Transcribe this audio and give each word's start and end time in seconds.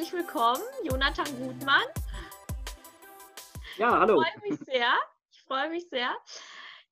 herzlich 0.00 0.18
willkommen, 0.18 0.62
Jonathan 0.82 1.26
Gutmann. 1.38 1.82
Ja, 3.76 4.00
hallo. 4.00 4.22
Ich 4.22 4.28
freue 4.32 4.50
mich 4.50 4.60
sehr. 4.60 4.94
Ich 5.30 5.42
freue 5.42 5.68
mich 5.68 5.88
sehr. 5.90 6.16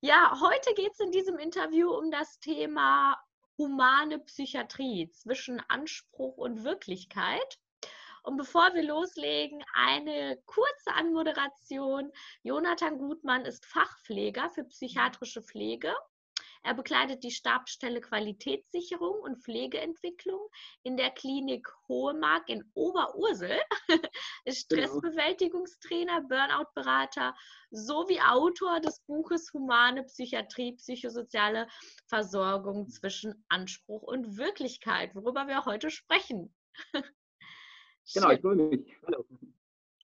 Ja, 0.01 0.39
heute 0.39 0.75
geht 0.75 0.93
es 0.93 1.01
in 1.01 1.11
diesem 1.11 1.39
Interview 1.39 1.91
um 1.91 2.11
das 2.11 2.39
Thema 2.39 3.17
humane 3.57 4.19
Psychiatrie 4.19 5.11
zwischen 5.11 5.59
Anspruch 5.69 6.37
und 6.37 6.65
Wirklichkeit. 6.65 7.59
Und 8.25 8.37
bevor 8.37 8.75
wir 8.75 8.83
loslegen, 8.83 9.65
eine 9.73 10.37
kurze 10.45 10.93
Anmoderation. 10.95 12.13
Jonathan 12.43 12.99
Gutmann 12.99 13.47
ist 13.47 13.65
Fachpfleger 13.65 14.51
für 14.51 14.65
psychiatrische 14.65 15.43
Pflege 15.43 15.95
er 16.63 16.75
bekleidet 16.75 17.23
die 17.23 17.31
Stabsstelle 17.31 18.01
Qualitätssicherung 18.01 19.21
und 19.21 19.43
Pflegeentwicklung 19.43 20.41
in 20.83 20.97
der 20.97 21.11
Klinik 21.11 21.69
Hohemark 21.89 22.49
in 22.49 22.71
Oberursel, 22.75 23.59
ist 24.45 24.69
genau. 24.69 24.83
Stressbewältigungstrainer, 24.83 26.23
Burnout-Berater 26.23 27.35
sowie 27.71 28.21
Autor 28.21 28.81
des 28.81 29.01
Buches 29.07 29.53
Humane 29.53 30.05
Psychiatrie, 30.05 30.77
psychosoziale 30.77 31.69
Versorgung 32.07 32.89
zwischen 32.89 33.45
Anspruch 33.49 34.03
und 34.03 34.37
Wirklichkeit, 34.37 35.15
worüber 35.15 35.47
wir 35.47 35.65
heute 35.65 35.91
sprechen. 35.91 36.55
Genau, 38.15 38.31
ich 38.31 38.41
freue 38.41 38.57
mich. 38.57 38.97
Hallo. 39.07 39.25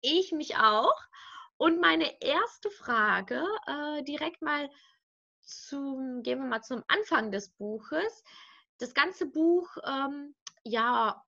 Ich 0.03 0.33
mich 0.33 0.57
auch. 0.57 0.95
Und 1.57 1.81
meine 1.81 2.21
erste 2.21 2.71
Frage, 2.71 3.43
äh, 3.67 4.03
direkt 4.03 4.43
mal 4.43 4.69
zum, 5.45 6.23
gehen 6.23 6.41
wir 6.41 6.47
mal 6.47 6.63
zum 6.63 6.83
Anfang 6.89 7.31
des 7.31 7.51
Buches. 7.51 8.25
Das 8.79 8.95
ganze 8.95 9.27
Buch, 9.27 9.77
ähm, 9.87 10.35
ja, 10.65 11.23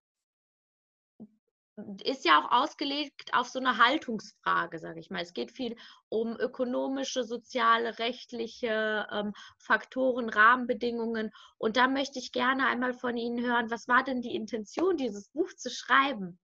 ist 2.03 2.25
ja 2.25 2.39
auch 2.39 2.63
ausgelegt 2.63 3.31
auf 3.33 3.47
so 3.47 3.59
eine 3.59 3.77
Haltungsfrage, 3.77 4.79
sage 4.79 4.99
ich 4.99 5.11
mal. 5.11 5.21
Es 5.21 5.33
geht 5.33 5.51
viel 5.51 5.75
um 6.09 6.35
ökonomische, 6.39 7.23
soziale, 7.23 7.99
rechtliche 7.99 9.05
ähm, 9.11 9.33
Faktoren, 9.59 10.29
Rahmenbedingungen. 10.29 11.31
Und 11.57 11.77
da 11.77 11.87
möchte 11.87 12.17
ich 12.17 12.31
gerne 12.31 12.65
einmal 12.65 12.93
von 12.93 13.15
Ihnen 13.15 13.45
hören, 13.45 13.69
was 13.69 13.87
war 13.87 14.03
denn 14.03 14.21
die 14.21 14.35
Intention, 14.35 14.97
dieses 14.97 15.29
Buch 15.29 15.53
zu 15.53 15.69
schreiben? 15.69 16.39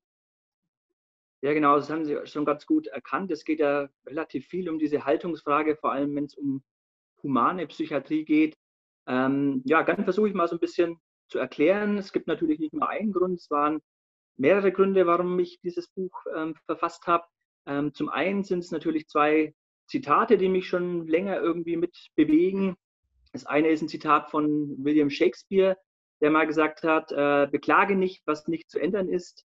Ja, 1.42 1.54
genau, 1.54 1.76
das 1.76 1.90
haben 1.90 2.06
Sie 2.06 2.16
schon 2.26 2.46
ganz 2.46 2.66
gut 2.66 2.88
erkannt. 2.88 3.32
Es 3.32 3.44
geht 3.44 3.60
ja 3.60 3.90
relativ 4.06 4.48
viel 4.48 4.70
um 4.70 4.78
diese 4.78 5.04
Haltungsfrage, 5.04 5.76
vor 5.76 5.92
allem 5.92 6.16
wenn 6.16 6.26
es 6.26 6.36
um 6.36 6.64
humane 7.24 7.68
Psychiatrie 7.68 8.26
geht. 8.26 8.56
Ähm, 9.08 9.62
ja, 9.66 9.84
dann 9.84 10.04
versuche 10.04 10.30
ich 10.30 10.34
mal 10.34 10.48
so 10.48 10.56
ein 10.56 10.60
bisschen 10.60 10.98
zu 11.30 11.40
erklären. 11.40 11.98
Es 11.98 12.14
gibt 12.14 12.28
natürlich 12.28 12.60
nicht 12.60 12.74
nur 12.74 12.90
einen 12.90 13.12
Grund, 13.12 13.40
es 13.40 13.50
waren 13.50 13.82
mehrere 14.38 14.72
Gründe, 14.72 15.06
warum 15.06 15.40
ich 15.40 15.60
dieses 15.62 15.88
Buch 15.90 16.14
ähm, 16.36 16.56
verfasst 16.66 17.08
habe. 17.08 17.26
Ähm, 17.66 17.94
zum 17.94 18.10
einen 18.10 18.44
sind 18.44 18.60
es 18.60 18.72
natürlich 18.72 19.08
zwei 19.08 19.54
Zitate, 19.88 20.38
die 20.38 20.50
mich 20.50 20.68
schon 20.68 21.08
länger 21.08 21.40
irgendwie 21.40 21.78
mit 21.78 22.10
bewegen. 22.16 22.76
Das 23.32 23.46
eine 23.46 23.70
ist 23.70 23.82
ein 23.82 23.90
Zitat 23.90 24.30
von 24.30 24.76
William 24.84 25.10
Shakespeare, 25.10 25.78
der 26.22 26.32
mal 26.32 26.48
gesagt 26.48 26.84
hat, 26.84 27.12
äh, 27.12 27.48
beklage 27.52 27.96
nicht, 27.96 28.22
was 28.26 28.48
nicht 28.48 28.70
zu 28.70 28.80
ändern 28.80 29.10
ist, 29.10 29.46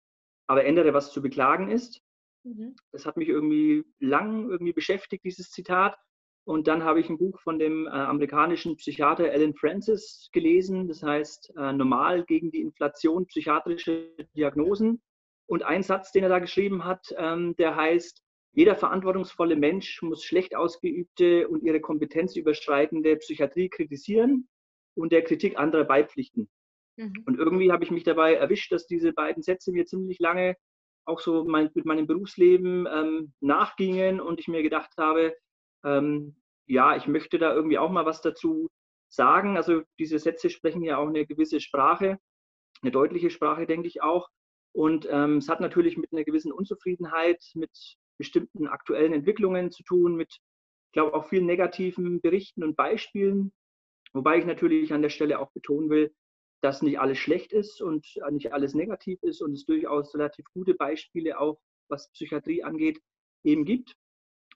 aber 0.46 0.64
ändere, 0.64 0.94
was 0.94 1.12
zu 1.12 1.22
beklagen 1.22 1.70
ist. 1.70 2.00
Mhm. 2.44 2.76
Das 2.92 3.06
hat 3.06 3.16
mich 3.16 3.28
irgendwie 3.28 3.84
lang 4.00 4.50
irgendwie 4.50 4.72
beschäftigt, 4.72 5.24
dieses 5.24 5.50
Zitat. 5.50 5.96
Und 6.44 6.66
dann 6.66 6.82
habe 6.82 7.00
ich 7.00 7.08
ein 7.08 7.18
Buch 7.18 7.40
von 7.40 7.58
dem 7.58 7.86
äh, 7.86 7.90
amerikanischen 7.90 8.76
Psychiater 8.76 9.30
Alan 9.30 9.54
Francis 9.54 10.28
gelesen, 10.32 10.88
das 10.88 11.02
heißt 11.02 11.52
äh, 11.56 11.72
Normal 11.72 12.24
gegen 12.24 12.50
die 12.50 12.61
Inflation 12.61 13.27
psychiatrische 13.27 14.11
Diagnosen. 14.36 15.00
Und 15.46 15.62
ein 15.62 15.83
Satz, 15.83 16.11
den 16.12 16.24
er 16.24 16.28
da 16.28 16.40
geschrieben 16.40 16.84
hat, 16.84 17.14
ähm, 17.17 17.55
der 17.56 17.77
heißt, 17.77 18.22
jeder 18.55 18.77
verantwortungsvolle 18.77 19.56
Mensch 19.56 20.02
muss 20.02 20.24
schlecht 20.24 20.55
ausgeübte 20.55 21.48
und 21.48 21.62
ihre 21.62 21.80
Kompetenz 21.80 22.36
überschreitende 22.36 23.17
Psychiatrie 23.17 23.68
kritisieren 23.68 24.48
und 24.94 25.12
der 25.12 25.22
Kritik 25.22 25.58
anderer 25.58 25.84
beipflichten. 25.84 26.48
Mhm. 26.96 27.22
Und 27.27 27.38
irgendwie 27.38 27.72
habe 27.72 27.84
ich 27.84 27.90
mich 27.90 28.05
dabei 28.05 28.34
erwischt, 28.34 28.72
dass 28.72 28.86
diese 28.86 29.12
beiden 29.12 29.42
Sätze 29.42 29.72
mir 29.72 29.86
ziemlich 29.86 30.18
lange 30.18 30.56
auch 31.05 31.20
so 31.20 31.44
mein, 31.44 31.70
mit 31.74 31.84
meinem 31.84 32.06
Berufsleben 32.06 32.86
ähm, 32.92 33.33
nachgingen 33.40 34.20
und 34.20 34.38
ich 34.38 34.48
mir 34.48 34.62
gedacht 34.62 34.92
habe, 34.98 35.34
ähm, 35.84 36.36
ja, 36.66 36.96
ich 36.96 37.06
möchte 37.06 37.38
da 37.38 37.54
irgendwie 37.54 37.78
auch 37.78 37.90
mal 37.90 38.06
was 38.06 38.20
dazu 38.20 38.70
sagen. 39.08 39.56
Also 39.56 39.82
diese 39.98 40.18
Sätze 40.18 40.50
sprechen 40.50 40.82
ja 40.82 40.98
auch 40.98 41.08
eine 41.08 41.26
gewisse 41.26 41.60
Sprache, 41.60 42.18
eine 42.82 42.90
deutliche 42.90 43.30
Sprache, 43.30 43.66
denke 43.66 43.88
ich 43.88 44.02
auch. 44.02 44.28
Und 44.72 45.06
ähm, 45.10 45.38
es 45.38 45.48
hat 45.48 45.60
natürlich 45.60 45.96
mit 45.96 46.12
einer 46.12 46.24
gewissen 46.24 46.52
Unzufriedenheit, 46.52 47.42
mit 47.54 47.70
bestimmten 48.18 48.66
aktuellen 48.68 49.12
Entwicklungen 49.12 49.70
zu 49.70 49.82
tun, 49.82 50.16
mit, 50.16 50.30
ich 50.30 50.92
glaube, 50.92 51.14
auch 51.14 51.28
vielen 51.28 51.46
negativen 51.46 52.20
Berichten 52.20 52.64
und 52.64 52.76
Beispielen. 52.76 53.52
Wobei 54.14 54.38
ich 54.38 54.46
natürlich 54.46 54.92
an 54.92 55.02
der 55.02 55.10
Stelle 55.10 55.40
auch 55.40 55.50
betonen 55.52 55.90
will, 55.90 56.14
dass 56.62 56.82
nicht 56.82 57.00
alles 57.00 57.18
schlecht 57.18 57.52
ist 57.52 57.82
und 57.82 58.06
nicht 58.30 58.52
alles 58.52 58.74
negativ 58.74 59.22
ist 59.22 59.42
und 59.42 59.52
es 59.52 59.66
durchaus 59.66 60.14
relativ 60.14 60.46
gute 60.54 60.74
Beispiele 60.74 61.38
auch, 61.38 61.58
was 61.88 62.10
Psychiatrie 62.12 62.62
angeht, 62.62 63.00
eben 63.42 63.64
gibt. 63.64 63.96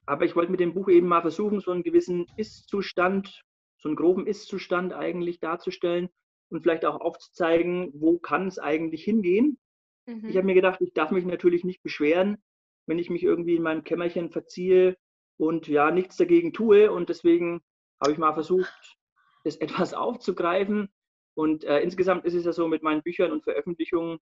Aber 0.07 0.25
ich 0.25 0.35
wollte 0.35 0.51
mit 0.51 0.61
dem 0.61 0.73
Buch 0.73 0.87
eben 0.87 1.07
mal 1.07 1.21
versuchen, 1.21 1.59
so 1.59 1.71
einen 1.71 1.83
gewissen 1.83 2.25
Ist-Zustand, 2.37 3.43
so 3.77 3.89
einen 3.89 3.97
groben 3.97 4.25
Ist-Zustand 4.25 4.93
eigentlich 4.93 5.39
darzustellen 5.39 6.09
und 6.49 6.61
vielleicht 6.61 6.85
auch 6.85 7.01
aufzuzeigen, 7.01 7.91
wo 7.93 8.17
kann 8.17 8.47
es 8.47 8.57
eigentlich 8.57 9.03
hingehen. 9.03 9.59
Mhm. 10.05 10.29
Ich 10.29 10.37
habe 10.37 10.45
mir 10.45 10.53
gedacht, 10.53 10.79
ich 10.81 10.93
darf 10.93 11.11
mich 11.11 11.25
natürlich 11.25 11.65
nicht 11.65 11.83
beschweren, 11.83 12.37
wenn 12.85 12.99
ich 12.99 13.09
mich 13.09 13.21
irgendwie 13.21 13.57
in 13.57 13.63
meinem 13.63 13.83
Kämmerchen 13.83 14.31
verziehe 14.31 14.97
und 15.35 15.67
ja 15.67 15.91
nichts 15.91 16.15
dagegen 16.15 16.53
tue. 16.53 16.89
Und 16.89 17.09
deswegen 17.09 17.61
habe 18.01 18.13
ich 18.13 18.17
mal 18.17 18.33
versucht, 18.33 18.97
das 19.43 19.57
etwas 19.91 19.93
aufzugreifen. 19.93 20.89
Und 21.35 21.65
äh, 21.65 21.81
insgesamt 21.81 22.23
ist 22.23 22.33
es 22.33 22.45
ja 22.45 22.53
so, 22.53 22.69
mit 22.69 22.81
meinen 22.81 23.03
Büchern 23.03 23.33
und 23.33 23.43
Veröffentlichungen 23.43 24.19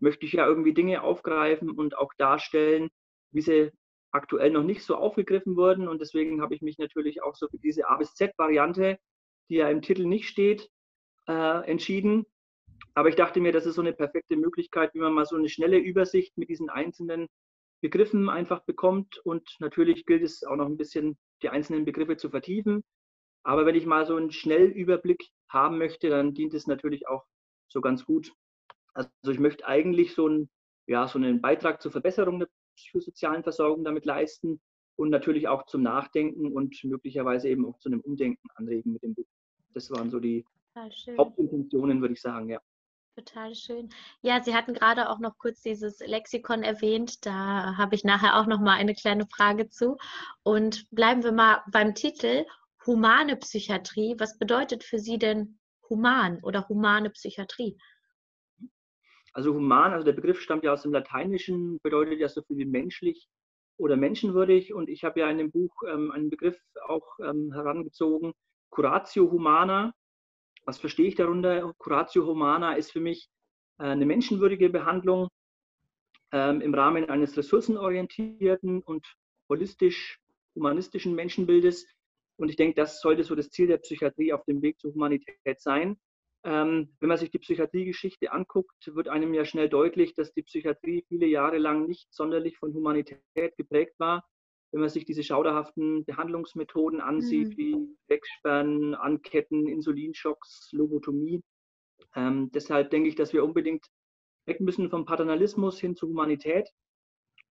möchte 0.00 0.26
ich 0.26 0.32
ja 0.32 0.46
irgendwie 0.46 0.74
Dinge 0.74 1.02
aufgreifen 1.02 1.70
und 1.70 1.96
auch 1.96 2.12
darstellen, 2.18 2.90
wie 3.30 3.40
sie 3.40 3.70
aktuell 4.12 4.50
noch 4.50 4.62
nicht 4.62 4.82
so 4.82 4.96
aufgegriffen 4.96 5.56
wurden. 5.56 5.88
Und 5.88 6.00
deswegen 6.00 6.42
habe 6.42 6.54
ich 6.54 6.62
mich 6.62 6.78
natürlich 6.78 7.22
auch 7.22 7.34
so 7.34 7.48
für 7.48 7.58
diese 7.58 7.88
A 7.88 7.96
bis 7.96 8.14
Z-Variante, 8.14 8.98
die 9.48 9.56
ja 9.56 9.68
im 9.68 9.82
Titel 9.82 10.06
nicht 10.06 10.28
steht, 10.28 10.70
äh, 11.28 11.68
entschieden. 11.68 12.26
Aber 12.94 13.08
ich 13.08 13.16
dachte 13.16 13.40
mir, 13.40 13.52
das 13.52 13.66
ist 13.66 13.76
so 13.76 13.80
eine 13.80 13.92
perfekte 13.92 14.36
Möglichkeit, 14.36 14.94
wie 14.94 14.98
man 14.98 15.14
mal 15.14 15.24
so 15.24 15.36
eine 15.36 15.48
schnelle 15.48 15.78
Übersicht 15.78 16.36
mit 16.36 16.50
diesen 16.50 16.68
einzelnen 16.68 17.28
Begriffen 17.80 18.28
einfach 18.28 18.62
bekommt. 18.64 19.18
Und 19.24 19.56
natürlich 19.60 20.04
gilt 20.04 20.22
es 20.22 20.44
auch 20.44 20.56
noch 20.56 20.66
ein 20.66 20.76
bisschen, 20.76 21.16
die 21.42 21.48
einzelnen 21.48 21.84
Begriffe 21.84 22.16
zu 22.16 22.30
vertiefen. 22.30 22.84
Aber 23.44 23.66
wenn 23.66 23.74
ich 23.74 23.86
mal 23.86 24.06
so 24.06 24.16
einen 24.16 24.30
Schnellüberblick 24.30 25.24
haben 25.48 25.78
möchte, 25.78 26.10
dann 26.10 26.34
dient 26.34 26.54
es 26.54 26.66
natürlich 26.66 27.08
auch 27.08 27.24
so 27.68 27.80
ganz 27.80 28.04
gut. 28.04 28.32
Also 28.94 29.08
ich 29.30 29.38
möchte 29.38 29.66
eigentlich 29.66 30.14
so, 30.14 30.28
ein, 30.28 30.50
ja, 30.86 31.08
so 31.08 31.18
einen 31.18 31.40
Beitrag 31.40 31.80
zur 31.80 31.90
Verbesserung 31.90 32.38
der 32.38 32.48
psychosozialen 32.76 33.42
Versorgung 33.42 33.84
damit 33.84 34.04
leisten 34.04 34.60
und 34.96 35.10
natürlich 35.10 35.48
auch 35.48 35.66
zum 35.66 35.82
Nachdenken 35.82 36.52
und 36.52 36.82
möglicherweise 36.84 37.48
eben 37.48 37.66
auch 37.66 37.78
zu 37.78 37.88
einem 37.88 38.00
Umdenken 38.00 38.48
anregen 38.54 38.92
mit 38.92 39.02
dem 39.02 39.14
Buch. 39.14 39.26
Das 39.74 39.90
waren 39.90 40.10
so 40.10 40.20
die 40.20 40.44
Hauptintentionen, 41.18 42.00
würde 42.00 42.14
ich 42.14 42.20
sagen, 42.20 42.48
ja. 42.48 42.60
Total 43.14 43.54
schön. 43.54 43.90
Ja, 44.22 44.42
Sie 44.42 44.54
hatten 44.54 44.72
gerade 44.72 45.10
auch 45.10 45.18
noch 45.18 45.36
kurz 45.36 45.60
dieses 45.60 46.00
Lexikon 46.00 46.62
erwähnt. 46.62 47.26
Da 47.26 47.76
habe 47.76 47.94
ich 47.94 48.04
nachher 48.04 48.40
auch 48.40 48.46
noch 48.46 48.60
mal 48.60 48.74
eine 48.74 48.94
kleine 48.94 49.26
Frage 49.26 49.68
zu. 49.68 49.98
Und 50.42 50.88
bleiben 50.90 51.22
wir 51.22 51.32
mal 51.32 51.62
beim 51.70 51.94
Titel 51.94 52.46
Humane 52.86 53.36
Psychiatrie. 53.36 54.14
Was 54.18 54.38
bedeutet 54.38 54.82
für 54.82 54.98
Sie 54.98 55.18
denn 55.18 55.58
human 55.90 56.42
oder 56.42 56.66
humane 56.68 57.10
Psychiatrie? 57.10 57.76
Also 59.32 59.54
human, 59.54 59.92
also 59.92 60.04
der 60.04 60.12
Begriff 60.12 60.40
stammt 60.40 60.64
ja 60.64 60.72
aus 60.72 60.82
dem 60.82 60.92
Lateinischen, 60.92 61.80
bedeutet 61.82 62.20
ja 62.20 62.28
so 62.28 62.42
viel 62.42 62.58
wie 62.58 62.66
menschlich 62.66 63.28
oder 63.78 63.96
menschenwürdig. 63.96 64.74
Und 64.74 64.88
ich 64.88 65.04
habe 65.04 65.20
ja 65.20 65.30
in 65.30 65.38
dem 65.38 65.50
Buch 65.50 65.74
ähm, 65.88 66.10
einen 66.10 66.30
Begriff 66.30 66.58
auch 66.86 67.18
ähm, 67.20 67.52
herangezogen, 67.52 68.32
Curatio 68.70 69.30
Humana. 69.30 69.92
Was 70.64 70.78
verstehe 70.78 71.08
ich 71.08 71.14
darunter? 71.14 71.72
Curatio 71.78 72.26
Humana 72.26 72.74
ist 72.74 72.92
für 72.92 73.00
mich 73.00 73.28
äh, 73.78 73.84
eine 73.84 74.06
menschenwürdige 74.06 74.68
Behandlung 74.68 75.28
ähm, 76.32 76.60
im 76.60 76.74
Rahmen 76.74 77.08
eines 77.08 77.36
ressourcenorientierten 77.36 78.82
und 78.82 79.06
holistisch 79.48 80.18
humanistischen 80.54 81.14
Menschenbildes. 81.14 81.86
Und 82.36 82.48
ich 82.48 82.56
denke, 82.56 82.74
das 82.74 83.00
sollte 83.00 83.24
so 83.24 83.34
das 83.34 83.50
Ziel 83.50 83.66
der 83.66 83.78
Psychiatrie 83.78 84.32
auf 84.32 84.44
dem 84.44 84.62
Weg 84.62 84.78
zur 84.78 84.92
Humanität 84.94 85.60
sein. 85.60 85.96
Ähm, 86.44 86.96
wenn 86.98 87.08
man 87.08 87.18
sich 87.18 87.30
die 87.30 87.38
Psychiatriegeschichte 87.38 88.32
anguckt, 88.32 88.94
wird 88.94 89.08
einem 89.08 89.32
ja 89.32 89.44
schnell 89.44 89.68
deutlich, 89.68 90.14
dass 90.14 90.32
die 90.32 90.42
Psychiatrie 90.42 91.04
viele 91.06 91.26
Jahre 91.26 91.58
lang 91.58 91.86
nicht 91.86 92.12
sonderlich 92.12 92.58
von 92.58 92.74
Humanität 92.74 93.20
geprägt 93.56 93.94
war. 93.98 94.24
Wenn 94.72 94.80
man 94.80 94.88
sich 94.88 95.04
diese 95.04 95.22
schauderhaften 95.22 96.04
Behandlungsmethoden 96.04 97.00
ansieht, 97.00 97.50
mhm. 97.50 97.56
wie 97.56 97.96
Wegsperren, 98.08 98.94
Anketten, 98.94 99.68
Insulinschocks, 99.68 100.70
Lobotomie. 100.72 101.42
Ähm, 102.16 102.50
deshalb 102.52 102.90
denke 102.90 103.08
ich, 103.08 103.14
dass 103.14 103.32
wir 103.32 103.44
unbedingt 103.44 103.86
weg 104.46 104.60
müssen 104.60 104.90
vom 104.90 105.04
Paternalismus 105.04 105.78
hin 105.78 105.94
zur 105.94 106.08
Humanität. 106.08 106.68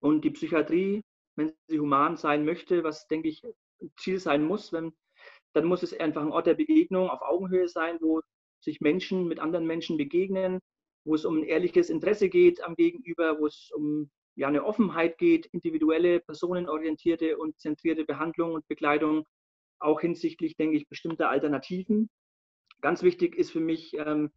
Und 0.00 0.24
die 0.24 0.30
Psychiatrie, 0.30 1.02
wenn 1.36 1.52
sie 1.68 1.78
human 1.78 2.16
sein 2.16 2.44
möchte, 2.44 2.84
was 2.84 3.06
denke 3.06 3.28
ich 3.28 3.42
Ziel 3.96 4.18
sein 4.18 4.44
muss, 4.44 4.72
wenn, 4.72 4.92
dann 5.54 5.64
muss 5.64 5.82
es 5.82 5.98
einfach 5.98 6.22
ein 6.22 6.32
Ort 6.32 6.46
der 6.46 6.54
Begegnung 6.54 7.08
auf 7.08 7.22
Augenhöhe 7.22 7.68
sein, 7.68 7.98
wo 8.00 8.20
sich 8.62 8.80
Menschen 8.80 9.26
mit 9.26 9.40
anderen 9.40 9.66
Menschen 9.66 9.96
begegnen, 9.96 10.60
wo 11.04 11.14
es 11.14 11.24
um 11.24 11.38
ein 11.38 11.44
ehrliches 11.44 11.90
Interesse 11.90 12.28
geht 12.28 12.62
am 12.62 12.76
Gegenüber, 12.76 13.38
wo 13.38 13.46
es 13.46 13.70
um 13.74 14.10
ja, 14.34 14.48
eine 14.48 14.64
Offenheit 14.64 15.18
geht, 15.18 15.46
individuelle, 15.46 16.20
personenorientierte 16.20 17.36
und 17.36 17.58
zentrierte 17.60 18.04
Behandlung 18.04 18.52
und 18.52 18.66
Begleitung, 18.68 19.26
auch 19.78 20.00
hinsichtlich, 20.00 20.56
denke 20.56 20.76
ich, 20.76 20.88
bestimmter 20.88 21.28
Alternativen. 21.28 22.08
Ganz 22.80 23.02
wichtig 23.02 23.36
ist 23.36 23.50
für 23.50 23.60
mich, 23.60 23.94
ähm, 23.94 24.30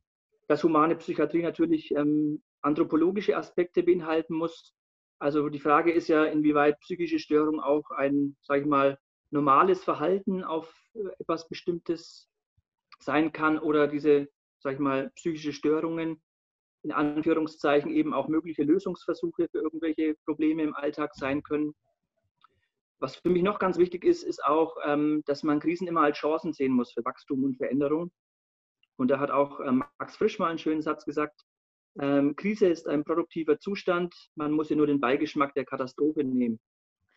dass 0.47 0.63
humane 0.63 0.95
Psychiatrie 0.95 1.41
natürlich 1.41 1.91
ähm, 1.91 2.43
anthropologische 2.61 3.37
Aspekte 3.37 3.83
beinhalten 3.83 4.35
muss. 4.35 4.73
Also 5.19 5.49
die 5.49 5.59
Frage 5.59 5.91
ist 5.91 6.07
ja, 6.07 6.25
inwieweit 6.25 6.79
psychische 6.79 7.19
Störung 7.19 7.59
auch 7.59 7.89
ein, 7.91 8.35
sage 8.41 8.61
ich 8.61 8.67
mal, 8.67 8.97
normales 9.31 9.83
Verhalten 9.83 10.43
auf 10.43 10.73
äh, 10.93 10.99
etwas 11.19 11.47
Bestimmtes 11.47 12.29
sein 13.05 13.31
kann 13.31 13.59
oder 13.59 13.87
diese, 13.87 14.27
sage 14.59 14.75
ich 14.75 14.81
mal, 14.81 15.11
psychische 15.15 15.53
Störungen 15.53 16.21
in 16.83 16.91
Anführungszeichen 16.91 17.91
eben 17.91 18.13
auch 18.13 18.27
mögliche 18.27 18.63
Lösungsversuche 18.63 19.47
für 19.49 19.59
irgendwelche 19.59 20.15
Probleme 20.25 20.63
im 20.63 20.75
Alltag 20.75 21.15
sein 21.15 21.41
können. 21.41 21.73
Was 22.99 23.15
für 23.15 23.29
mich 23.29 23.43
noch 23.43 23.59
ganz 23.59 23.77
wichtig 23.77 24.03
ist, 24.03 24.23
ist 24.23 24.43
auch, 24.43 24.77
ähm, 24.85 25.23
dass 25.25 25.43
man 25.43 25.59
Krisen 25.59 25.87
immer 25.87 26.01
als 26.01 26.17
Chancen 26.17 26.53
sehen 26.53 26.73
muss 26.73 26.93
für 26.93 27.03
Wachstum 27.05 27.43
und 27.43 27.57
Veränderung. 27.57 28.11
Und 28.97 29.09
da 29.09 29.19
hat 29.19 29.31
auch 29.31 29.59
ähm, 29.59 29.83
Max 29.99 30.15
Frisch 30.15 30.39
mal 30.39 30.49
einen 30.49 30.59
schönen 30.59 30.81
Satz 30.81 31.05
gesagt, 31.05 31.41
ähm, 31.99 32.35
Krise 32.35 32.67
ist 32.67 32.87
ein 32.87 33.03
produktiver 33.03 33.59
Zustand, 33.59 34.13
man 34.35 34.51
muss 34.51 34.69
ja 34.69 34.75
nur 34.75 34.87
den 34.87 34.99
Beigeschmack 34.99 35.53
der 35.53 35.65
Katastrophe 35.65 36.23
nehmen. 36.23 36.59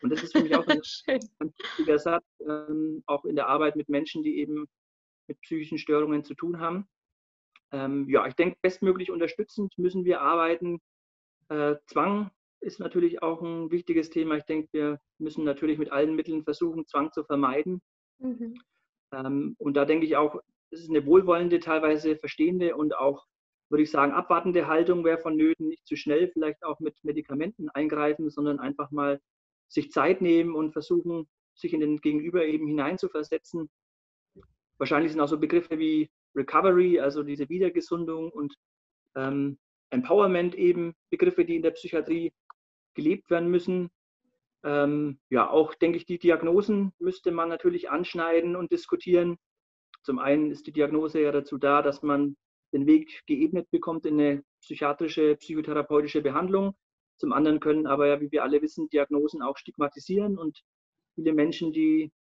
Und 0.01 0.11
das 0.11 0.23
ist 0.23 0.35
für 0.35 0.43
mich 0.43 0.55
auch 0.55 0.65
ein 0.67 0.81
wichtiger 0.81 1.99
Satz, 1.99 2.25
auch 3.05 3.25
in 3.25 3.35
der 3.35 3.47
Arbeit 3.47 3.75
mit 3.75 3.89
Menschen, 3.89 4.23
die 4.23 4.39
eben 4.39 4.65
mit 5.29 5.39
psychischen 5.41 5.77
Störungen 5.77 6.25
zu 6.25 6.33
tun 6.33 6.59
haben. 6.59 6.87
ja, 7.71 8.25
ich 8.27 8.33
denke, 8.33 8.57
bestmöglich 8.61 9.11
unterstützend 9.11 9.77
müssen 9.77 10.03
wir 10.03 10.21
arbeiten. 10.21 10.79
Äh, 11.49 11.75
Zwang 11.87 12.31
ist 12.61 12.79
natürlich 12.79 13.21
auch 13.21 13.41
ein 13.41 13.71
wichtiges 13.71 14.09
Thema. 14.09 14.35
Ich 14.35 14.45
denke, 14.45 14.69
wir 14.71 14.99
müssen 15.17 15.43
natürlich 15.43 15.77
mit 15.77 15.91
allen 15.91 16.15
Mitteln 16.15 16.43
versuchen, 16.43 16.85
Zwang 16.87 17.11
zu 17.11 17.23
vermeiden. 17.23 17.81
Mhm. 18.19 18.59
Ähm, 19.13 19.55
und 19.57 19.75
da 19.75 19.85
denke 19.85 20.05
ich 20.05 20.17
auch, 20.17 20.39
es 20.71 20.81
ist 20.81 20.89
eine 20.89 21.05
wohlwollende, 21.05 21.59
teilweise 21.59 22.17
verstehende 22.17 22.75
und 22.75 22.95
auch, 22.95 23.25
würde 23.69 23.83
ich 23.83 23.91
sagen, 23.91 24.11
abwartende 24.11 24.67
Haltung 24.67 25.03
wäre 25.03 25.19
vonnöten. 25.19 25.67
Nicht 25.67 25.87
zu 25.87 25.95
schnell 25.95 26.29
vielleicht 26.31 26.63
auch 26.63 26.79
mit 26.79 26.95
Medikamenten 27.03 27.69
eingreifen, 27.69 28.29
sondern 28.29 28.59
einfach 28.59 28.91
mal 28.91 29.19
sich 29.67 29.91
Zeit 29.91 30.21
nehmen 30.21 30.55
und 30.55 30.73
versuchen, 30.73 31.27
sich 31.55 31.73
in 31.73 31.79
den 31.79 31.97
Gegenüber 32.01 32.45
eben 32.45 32.67
hineinzuversetzen. 32.67 33.69
Wahrscheinlich 34.79 35.11
sind 35.11 35.21
auch 35.21 35.27
so 35.27 35.37
Begriffe 35.37 35.77
wie 35.77 36.09
Recovery, 36.35 36.99
also 36.99 37.23
diese 37.23 37.49
Wiedergesundung 37.49 38.31
und 38.31 38.55
ähm, 39.15 39.59
Empowerment 39.91 40.55
eben 40.55 40.93
Begriffe, 41.09 41.45
die 41.45 41.57
in 41.57 41.61
der 41.61 41.71
Psychiatrie 41.71 42.31
gelebt 42.95 43.29
werden 43.29 43.49
müssen. 43.49 43.89
Ähm, 44.63 45.19
ja, 45.29 45.49
auch 45.49 45.73
denke 45.75 45.97
ich, 45.97 46.05
die 46.05 46.19
Diagnosen 46.19 46.93
müsste 46.99 47.31
man 47.31 47.49
natürlich 47.49 47.89
anschneiden 47.89 48.55
und 48.55 48.71
diskutieren. 48.71 49.37
Zum 50.03 50.19
einen 50.19 50.51
ist 50.51 50.67
die 50.67 50.71
Diagnose 50.71 51.21
ja 51.21 51.31
dazu 51.31 51.57
da, 51.57 51.81
dass 51.81 52.01
man 52.01 52.35
den 52.73 52.85
Weg 52.85 53.25
geebnet 53.25 53.69
bekommt 53.71 54.05
in 54.05 54.19
eine 54.19 54.43
psychiatrische, 54.61 55.35
psychotherapeutische 55.37 56.21
Behandlung. 56.21 56.75
Zum 57.17 57.33
anderen 57.33 57.59
können 57.59 57.87
aber 57.87 58.07
ja, 58.07 58.21
wie 58.21 58.31
wir 58.31 58.43
alle 58.43 58.61
wissen, 58.61 58.89
Diagnosen 58.89 59.41
auch 59.41 59.57
stigmatisieren 59.57 60.37
und 60.37 60.61
viele 61.15 61.33
Menschen, 61.33 61.73
die 61.73 62.11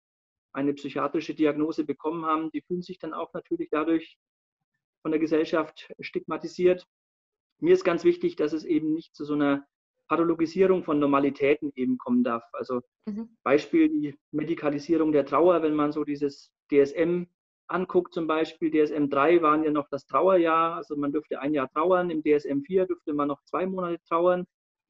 eine 0.52 0.74
psychiatrische 0.74 1.34
Diagnose 1.34 1.84
bekommen 1.84 2.26
haben, 2.26 2.50
die 2.50 2.62
fühlen 2.62 2.82
sich 2.82 2.98
dann 2.98 3.14
auch 3.14 3.32
natürlich 3.32 3.68
dadurch 3.70 4.18
von 5.02 5.12
der 5.12 5.20
Gesellschaft 5.20 5.92
stigmatisiert. 6.00 6.86
Mir 7.60 7.74
ist 7.74 7.84
ganz 7.84 8.04
wichtig, 8.04 8.36
dass 8.36 8.52
es 8.52 8.64
eben 8.64 8.92
nicht 8.92 9.14
zu 9.14 9.24
so 9.24 9.34
einer 9.34 9.66
Pathologisierung 10.08 10.84
von 10.84 10.98
Normalitäten 10.98 11.70
eben 11.74 11.98
kommen 11.98 12.24
darf. 12.24 12.42
Also 12.52 12.80
mhm. 13.06 13.36
Beispiel 13.42 13.88
die 13.88 14.18
Medikalisierung 14.30 15.12
der 15.12 15.26
Trauer, 15.26 15.62
wenn 15.62 15.74
man 15.74 15.92
so 15.92 16.04
dieses 16.04 16.52
DSM 16.72 17.26
anguckt 17.68 18.14
zum 18.14 18.26
Beispiel, 18.26 18.70
DSM 18.70 19.08
3 19.08 19.42
waren 19.42 19.62
ja 19.62 19.70
noch 19.70 19.88
das 19.90 20.06
Trauerjahr, 20.06 20.76
also 20.76 20.96
man 20.96 21.12
dürfte 21.12 21.40
ein 21.40 21.52
Jahr 21.52 21.70
trauern, 21.70 22.10
im 22.10 22.22
DSM 22.22 22.62
4 22.62 22.86
dürfte 22.86 23.12
man 23.12 23.28
noch 23.28 23.42
zwei 23.44 23.66
Monate 23.66 24.02
trauern 24.08 24.46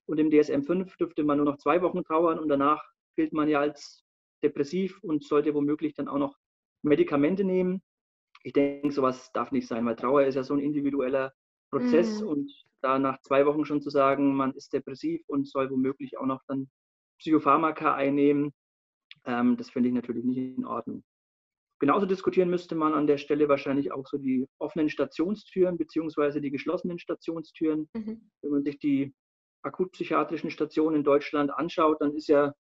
und 0.07 0.19
im 0.19 0.31
DSM 0.31 0.63
5 0.63 0.97
dürfte 0.97 1.25
man 1.25 1.39
nur 1.39 1.47
noch 1.47 1.59
zwei 1.59 1.83
Wochen 1.83 2.05
trauern 2.05 2.39
und 2.39 2.49
danach 2.49 2.83
gilt 3.17 3.33
man 3.33 3.49
ja 3.49 3.61
als 3.61 4.05
depressiv 4.43 4.99
und 5.03 5.25
sollte 5.25 5.55
womöglich 5.55 5.95
dann 5.95 6.09
auch 6.09 6.19
noch 6.19 6.37
Medikamente 6.83 7.45
nehmen. 7.45 7.83
Ich 8.43 8.53
denke, 8.53 8.93
sowas 8.93 9.33
darf 9.33 9.51
nicht 9.51 9.67
sein, 9.67 9.85
weil 9.85 9.97
Trauer 9.97 10.25
ist 10.25 10.37
ja 10.37 10.43
so 10.43 10.55
ein 10.55 10.61
individueller 10.61 11.33
Prozess 11.71 12.21
mhm. 12.21 12.29
und 12.29 12.53
da 12.81 12.99
nach 12.99 13.21
zwei 13.23 13.45
Wochen 13.47 13.65
schon 13.65 13.83
zu 13.83 13.91
sagen, 13.91 14.35
man 14.35 14.53
ist 14.55 14.73
depressiv 14.73 15.23
und 15.27 15.49
soll 15.49 15.71
womöglich 15.71 16.19
auch 16.19 16.27
noch 16.27 16.43
dann 16.47 16.69
Psychopharmaka 17.19 17.95
einnehmen, 17.95 18.53
ähm, 19.25 19.57
das 19.57 19.71
finde 19.71 19.89
ich 19.89 19.95
natürlich 19.95 20.25
nicht 20.25 20.39
in 20.39 20.65
Ordnung. 20.65 21.03
Genauso 21.81 22.07
diskutieren 22.07 22.51
müsste 22.51 22.75
man 22.75 22.95
an 22.95 23.07
der 23.07 23.19
Stelle 23.19 23.49
wahrscheinlich 23.49 23.93
auch 23.93 24.07
so 24.07 24.19
die 24.19 24.47
offenen 24.59 24.89
Stationstüren 24.89 25.79
beziehungsweise 25.79 26.41
die 26.41 26.51
geschlossenen 26.51 26.99
Stationstüren. 26.99 27.89
Mhm. 27.95 28.31
Wenn 28.43 28.51
man 28.51 28.65
sich 28.65 28.79
die 28.79 29.15
akutpsychiatrischen 29.63 30.51
Stationen 30.51 30.97
in 30.97 31.05
Deutschland 31.05 31.51
anschaut, 31.53 32.01
dann 32.01 32.15
ist 32.15 32.29
ja 32.29 32.53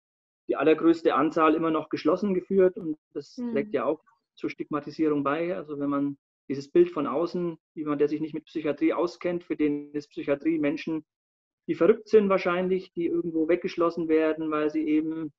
die 0.48 0.56
allergrößte 0.56 1.14
Anzahl 1.14 1.54
immer 1.54 1.70
noch 1.70 1.88
geschlossen 1.88 2.34
geführt 2.34 2.76
und 2.76 2.96
das 3.12 3.36
mhm. 3.36 3.52
trägt 3.52 3.74
ja 3.74 3.84
auch 3.84 4.02
zur 4.34 4.50
Stigmatisierung 4.50 5.24
bei. 5.24 5.56
Also 5.56 5.78
wenn 5.78 5.90
man 5.90 6.18
dieses 6.48 6.70
Bild 6.70 6.90
von 6.90 7.06
außen, 7.06 7.58
jemand, 7.74 8.00
der 8.00 8.08
sich 8.08 8.20
nicht 8.20 8.34
mit 8.34 8.44
Psychiatrie 8.44 8.92
auskennt, 8.92 9.44
für 9.44 9.56
den 9.56 9.92
ist 9.92 10.08
Psychiatrie 10.10 10.58
Menschen, 10.58 11.04
die 11.66 11.74
verrückt 11.74 12.08
sind 12.08 12.28
wahrscheinlich, 12.28 12.92
die 12.92 13.06
irgendwo 13.06 13.48
weggeschlossen 13.48 14.08
werden, 14.08 14.50
weil 14.50 14.70
sie 14.70 14.86
eben 14.86 15.32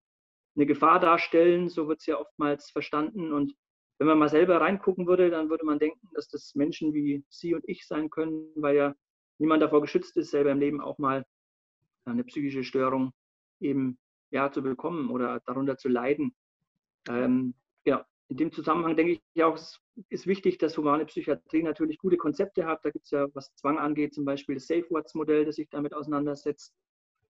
eine 0.56 0.66
Gefahr 0.66 1.00
darstellen. 1.00 1.70
So 1.70 1.88
wird 1.88 2.00
es 2.00 2.06
ja 2.06 2.20
oftmals 2.20 2.70
verstanden. 2.70 3.32
Und 3.32 3.56
wenn 3.98 4.08
man 4.08 4.20
mal 4.20 4.28
selber 4.28 4.60
reingucken 4.60 5.08
würde, 5.08 5.30
dann 5.30 5.50
würde 5.50 5.66
man 5.66 5.80
denken, 5.80 6.10
dass 6.14 6.28
das 6.28 6.54
Menschen 6.56 6.94
wie 6.94 7.24
Sie 7.30 7.54
und 7.54 7.64
ich 7.68 7.88
sein 7.88 8.10
können, 8.10 8.52
weil 8.56 8.76
ja 8.76 8.96
niemand 9.38 9.62
davor 9.62 9.82
geschützt 9.82 10.18
ist, 10.18 10.32
selber 10.32 10.52
im 10.52 10.60
Leben 10.60 10.82
auch 10.82 10.98
mal 10.98 11.26
eine 12.06 12.24
psychische 12.24 12.64
Störung 12.64 13.14
eben 13.60 13.98
ja 14.32 14.52
zu 14.52 14.62
bekommen 14.62 15.10
oder 15.10 15.42
darunter 15.46 15.78
zu 15.78 15.90
leiden. 15.90 16.36
Ähm, 17.08 17.54
genau 17.84 18.02
in 18.30 18.38
dem 18.38 18.52
Zusammenhang 18.52 18.96
denke 18.96 19.14
ich 19.14 19.22
ja 19.36 19.48
auch, 19.48 19.56
es 19.56 19.80
ist 20.10 20.28
wichtig, 20.28 20.58
dass 20.58 20.78
humane 20.78 21.06
Psychiatrie 21.06 21.64
natürlich 21.64 21.98
gute 21.98 22.18
Konzepte 22.18 22.66
hat. 22.66 22.84
Da 22.84 22.90
gibt 22.90 23.06
es 23.06 23.12
ja, 23.12 23.28
was 23.34 23.54
Zwang 23.56 23.78
angeht, 23.78 24.14
zum 24.14 24.26
Beispiel 24.26 24.56
das 24.56 24.68
Safe 24.68 24.86
Words 24.90 25.16
Modell, 25.16 25.46
das 25.46 25.56
sich 25.56 25.70
damit 25.70 25.94
auseinandersetzt. 25.94 26.74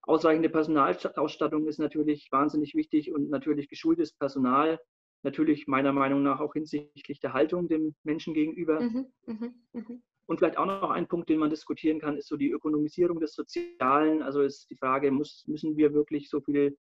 Ausreichende 0.02 0.50
Personalausstattung 0.50 1.68
ist 1.68 1.80
natürlich 1.80 2.30
wahnsinnig 2.32 2.74
wichtig 2.76 3.14
und 3.14 3.30
natürlich 3.30 3.70
geschultes 3.70 4.14
Personal. 4.14 4.80
Natürlich 5.24 5.68
meiner 5.68 5.92
Meinung 5.92 6.24
nach 6.24 6.40
auch 6.40 6.54
hinsichtlich 6.54 7.20
der 7.20 7.34
Haltung 7.34 7.68
dem 7.68 7.96
Menschen 8.04 8.34
gegenüber. 8.34 8.80
Mhm, 8.80 9.08
mh, 9.26 9.52
mh. 9.74 10.00
Und 10.26 10.40
vielleicht 10.40 10.58
auch 10.58 10.66
noch 10.66 10.90
ein 10.90 11.08
Punkt, 11.08 11.30
den 11.30 11.40
man 11.40 11.50
diskutieren 11.50 12.00
kann, 12.00 12.18
ist 12.18 12.28
so 12.28 12.38
die 12.38 12.52
Ökonomisierung 12.52 13.20
des 13.20 13.34
Sozialen. 13.34 14.22
Also 14.22 14.42
ist 14.42 14.70
die 14.70 14.76
Frage, 14.76 15.12
muss, 15.12 15.46
müssen 15.48 15.78
wir 15.78 15.94
wirklich 15.94 16.30
so 16.30 16.42
viel 16.42 16.78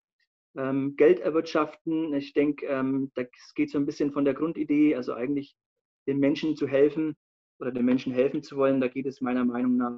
ähm, 0.57 0.97
Geld 0.97 1.21
erwirtschaften. 1.21 2.15
Ich 2.15 2.33
denke, 2.33 2.67
ähm, 2.67 3.13
das 3.15 3.27
geht 3.55 3.71
so 3.71 3.79
ein 3.79 3.87
bisschen 3.87 4.13
von 4.13 4.25
der 4.25 4.35
Grundidee, 4.35 4.97
also 4.97 5.15
eigentlich 5.15 5.57
den 6.07 6.19
Menschen 6.19 6.57
zu 6.57 6.67
helfen 6.67 7.17
oder 7.59 7.73
den 7.73 7.85
Menschen 7.85 8.13
helfen 8.13 8.43
zu 8.43 8.57
wollen. 8.57 8.81
Da 8.81 8.89
geht 8.89 9.07
es 9.07 9.21
meiner 9.21 9.45
Meinung 9.45 9.77
nach 9.77 9.93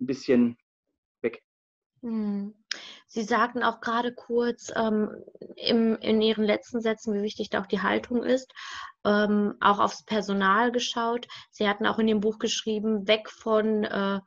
ein 0.00 0.06
bisschen 0.06 0.56
weg. 1.22 1.42
Hm. 2.02 2.54
Sie 3.06 3.22
sagten 3.22 3.62
auch 3.62 3.80
gerade 3.80 4.12
kurz 4.12 4.72
ähm, 4.74 5.10
im, 5.56 5.96
in 5.96 6.20
Ihren 6.20 6.44
letzten 6.44 6.80
Sätzen, 6.80 7.14
wie 7.14 7.22
wichtig 7.22 7.50
da 7.50 7.62
auch 7.62 7.66
die 7.66 7.80
Haltung 7.80 8.22
ist, 8.22 8.52
ähm, 9.04 9.54
auch 9.60 9.78
aufs 9.78 10.04
Personal 10.04 10.72
geschaut. 10.72 11.26
Sie 11.50 11.68
hatten 11.68 11.86
auch 11.86 11.98
in 11.98 12.06
dem 12.06 12.20
Buch 12.20 12.38
geschrieben, 12.38 13.06
weg 13.06 13.30
von 13.30 13.84
äh, 13.84 14.20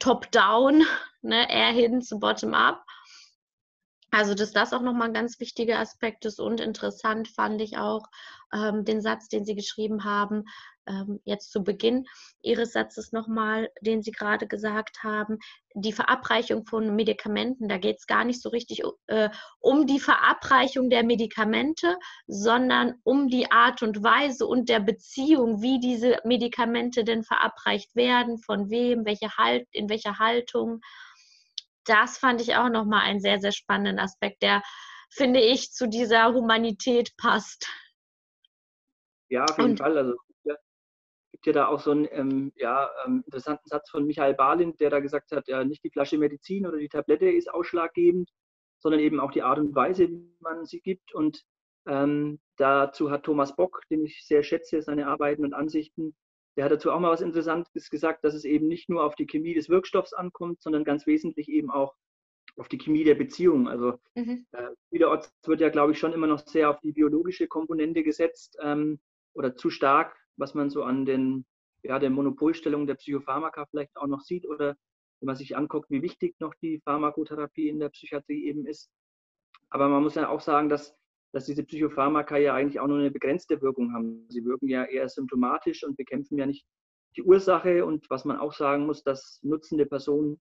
Top-Down, 0.00 0.82
ne, 1.22 1.48
eher 1.48 1.72
hin 1.72 2.02
zu 2.02 2.18
Bottom-up. 2.18 2.82
Also, 4.14 4.34
dass 4.34 4.52
das 4.52 4.74
auch 4.74 4.82
nochmal 4.82 5.08
ein 5.08 5.14
ganz 5.14 5.40
wichtiger 5.40 5.78
Aspekt 5.78 6.26
ist 6.26 6.38
und 6.38 6.60
interessant 6.60 7.28
fand 7.28 7.62
ich 7.62 7.78
auch 7.78 8.02
ähm, 8.52 8.84
den 8.84 9.00
Satz, 9.00 9.28
den 9.28 9.46
Sie 9.46 9.54
geschrieben 9.54 10.04
haben, 10.04 10.44
ähm, 10.86 11.20
jetzt 11.24 11.50
zu 11.50 11.64
Beginn 11.64 12.04
Ihres 12.42 12.72
Satzes 12.72 13.12
nochmal, 13.12 13.70
den 13.80 14.02
Sie 14.02 14.10
gerade 14.10 14.46
gesagt 14.46 15.02
haben, 15.02 15.38
die 15.74 15.94
Verabreichung 15.94 16.66
von 16.66 16.94
Medikamenten, 16.94 17.68
da 17.68 17.78
geht 17.78 18.00
es 18.00 18.06
gar 18.06 18.24
nicht 18.24 18.42
so 18.42 18.50
richtig 18.50 18.82
äh, 19.06 19.30
um 19.60 19.86
die 19.86 20.00
Verabreichung 20.00 20.90
der 20.90 21.04
Medikamente, 21.04 21.96
sondern 22.26 22.96
um 23.04 23.28
die 23.28 23.50
Art 23.50 23.82
und 23.82 24.02
Weise 24.02 24.46
und 24.46 24.68
der 24.68 24.80
Beziehung, 24.80 25.62
wie 25.62 25.80
diese 25.80 26.18
Medikamente 26.24 27.04
denn 27.04 27.22
verabreicht 27.22 27.96
werden, 27.96 28.36
von 28.36 28.68
wem, 28.68 29.06
welche 29.06 29.34
halt, 29.38 29.66
in 29.72 29.88
welcher 29.88 30.18
Haltung. 30.18 30.80
Das 31.84 32.18
fand 32.18 32.40
ich 32.40 32.56
auch 32.56 32.68
nochmal 32.68 33.02
einen 33.02 33.20
sehr, 33.20 33.40
sehr 33.40 33.52
spannenden 33.52 33.98
Aspekt, 33.98 34.42
der, 34.42 34.62
finde 35.10 35.40
ich, 35.40 35.72
zu 35.72 35.88
dieser 35.88 36.32
Humanität 36.32 37.16
passt. 37.16 37.68
Ja, 39.28 39.44
auf 39.44 39.58
jeden 39.58 39.70
und, 39.70 39.78
Fall. 39.78 39.96
Also 39.96 40.16
gibt 41.42 41.46
ja 41.46 41.52
da 41.52 41.68
auch 41.68 41.80
so 41.80 41.90
einen 41.90 42.06
ähm, 42.12 42.52
ja, 42.56 42.88
ähm, 43.04 43.22
interessanten 43.26 43.68
Satz 43.68 43.90
von 43.90 44.06
Michael 44.06 44.34
Barlind, 44.34 44.80
der 44.80 44.90
da 44.90 45.00
gesagt 45.00 45.32
hat, 45.32 45.48
ja, 45.48 45.64
nicht 45.64 45.82
die 45.82 45.90
Flasche 45.90 46.18
Medizin 46.18 46.66
oder 46.66 46.78
die 46.78 46.88
Tablette 46.88 47.28
ist 47.30 47.52
ausschlaggebend, 47.52 48.30
sondern 48.78 49.00
eben 49.00 49.18
auch 49.18 49.32
die 49.32 49.42
Art 49.42 49.58
und 49.58 49.74
Weise, 49.74 50.08
wie 50.08 50.36
man 50.40 50.64
sie 50.66 50.80
gibt. 50.80 51.14
Und 51.14 51.42
ähm, 51.86 52.40
dazu 52.56 53.10
hat 53.10 53.24
Thomas 53.24 53.56
Bock, 53.56 53.80
den 53.90 54.04
ich 54.04 54.24
sehr 54.24 54.42
schätze, 54.42 54.82
seine 54.82 55.08
Arbeiten 55.08 55.44
und 55.44 55.54
Ansichten, 55.54 56.14
der 56.56 56.64
hat 56.64 56.72
dazu 56.72 56.90
auch 56.90 57.00
mal 57.00 57.10
was 57.10 57.20
Interessantes 57.20 57.90
gesagt, 57.90 58.24
dass 58.24 58.34
es 58.34 58.44
eben 58.44 58.66
nicht 58.66 58.88
nur 58.88 59.04
auf 59.04 59.14
die 59.14 59.26
Chemie 59.26 59.54
des 59.54 59.68
Wirkstoffs 59.68 60.12
ankommt, 60.12 60.62
sondern 60.62 60.84
ganz 60.84 61.06
wesentlich 61.06 61.48
eben 61.48 61.70
auch 61.70 61.94
auf 62.56 62.68
die 62.68 62.78
Chemie 62.78 63.04
der 63.04 63.14
Beziehung. 63.14 63.68
Also 63.68 63.98
mhm. 64.14 64.46
äh, 64.52 64.68
vielerorts 64.90 65.32
wird 65.46 65.60
ja, 65.60 65.70
glaube 65.70 65.92
ich, 65.92 65.98
schon 65.98 66.12
immer 66.12 66.26
noch 66.26 66.46
sehr 66.46 66.68
auf 66.68 66.80
die 66.80 66.92
biologische 66.92 67.48
Komponente 67.48 68.02
gesetzt 68.02 68.58
ähm, 68.60 69.00
oder 69.34 69.54
zu 69.54 69.70
stark 69.70 70.14
was 70.36 70.54
man 70.54 70.70
so 70.70 70.82
an 70.82 71.04
den, 71.04 71.46
ja, 71.82 71.98
der 71.98 72.10
Monopolstellung 72.10 72.86
der 72.86 72.94
Psychopharmaka 72.94 73.66
vielleicht 73.66 73.96
auch 73.96 74.06
noch 74.06 74.20
sieht 74.20 74.46
oder 74.46 74.76
wenn 75.20 75.26
man 75.26 75.36
sich 75.36 75.56
anguckt, 75.56 75.90
wie 75.90 76.02
wichtig 76.02 76.34
noch 76.40 76.54
die 76.54 76.80
Pharmakotherapie 76.80 77.68
in 77.68 77.78
der 77.78 77.90
Psychiatrie 77.90 78.46
eben 78.46 78.66
ist. 78.66 78.90
Aber 79.70 79.88
man 79.88 80.02
muss 80.02 80.16
ja 80.16 80.28
auch 80.28 80.40
sagen, 80.40 80.68
dass, 80.68 80.96
dass 81.32 81.46
diese 81.46 81.64
Psychopharmaka 81.64 82.36
ja 82.36 82.54
eigentlich 82.54 82.78
auch 82.78 82.86
nur 82.86 82.98
eine 82.98 83.10
begrenzte 83.10 83.60
Wirkung 83.62 83.92
haben. 83.94 84.26
Sie 84.28 84.44
wirken 84.44 84.68
ja 84.68 84.84
eher 84.84 85.08
symptomatisch 85.08 85.82
und 85.82 85.96
bekämpfen 85.96 86.38
ja 86.38 86.46
nicht 86.46 86.66
die 87.16 87.22
Ursache. 87.22 87.84
Und 87.84 88.08
was 88.10 88.24
man 88.24 88.38
auch 88.38 88.52
sagen 88.52 88.86
muss, 88.86 89.02
dass 89.02 89.40
nutzende 89.42 89.86
Personen 89.86 90.40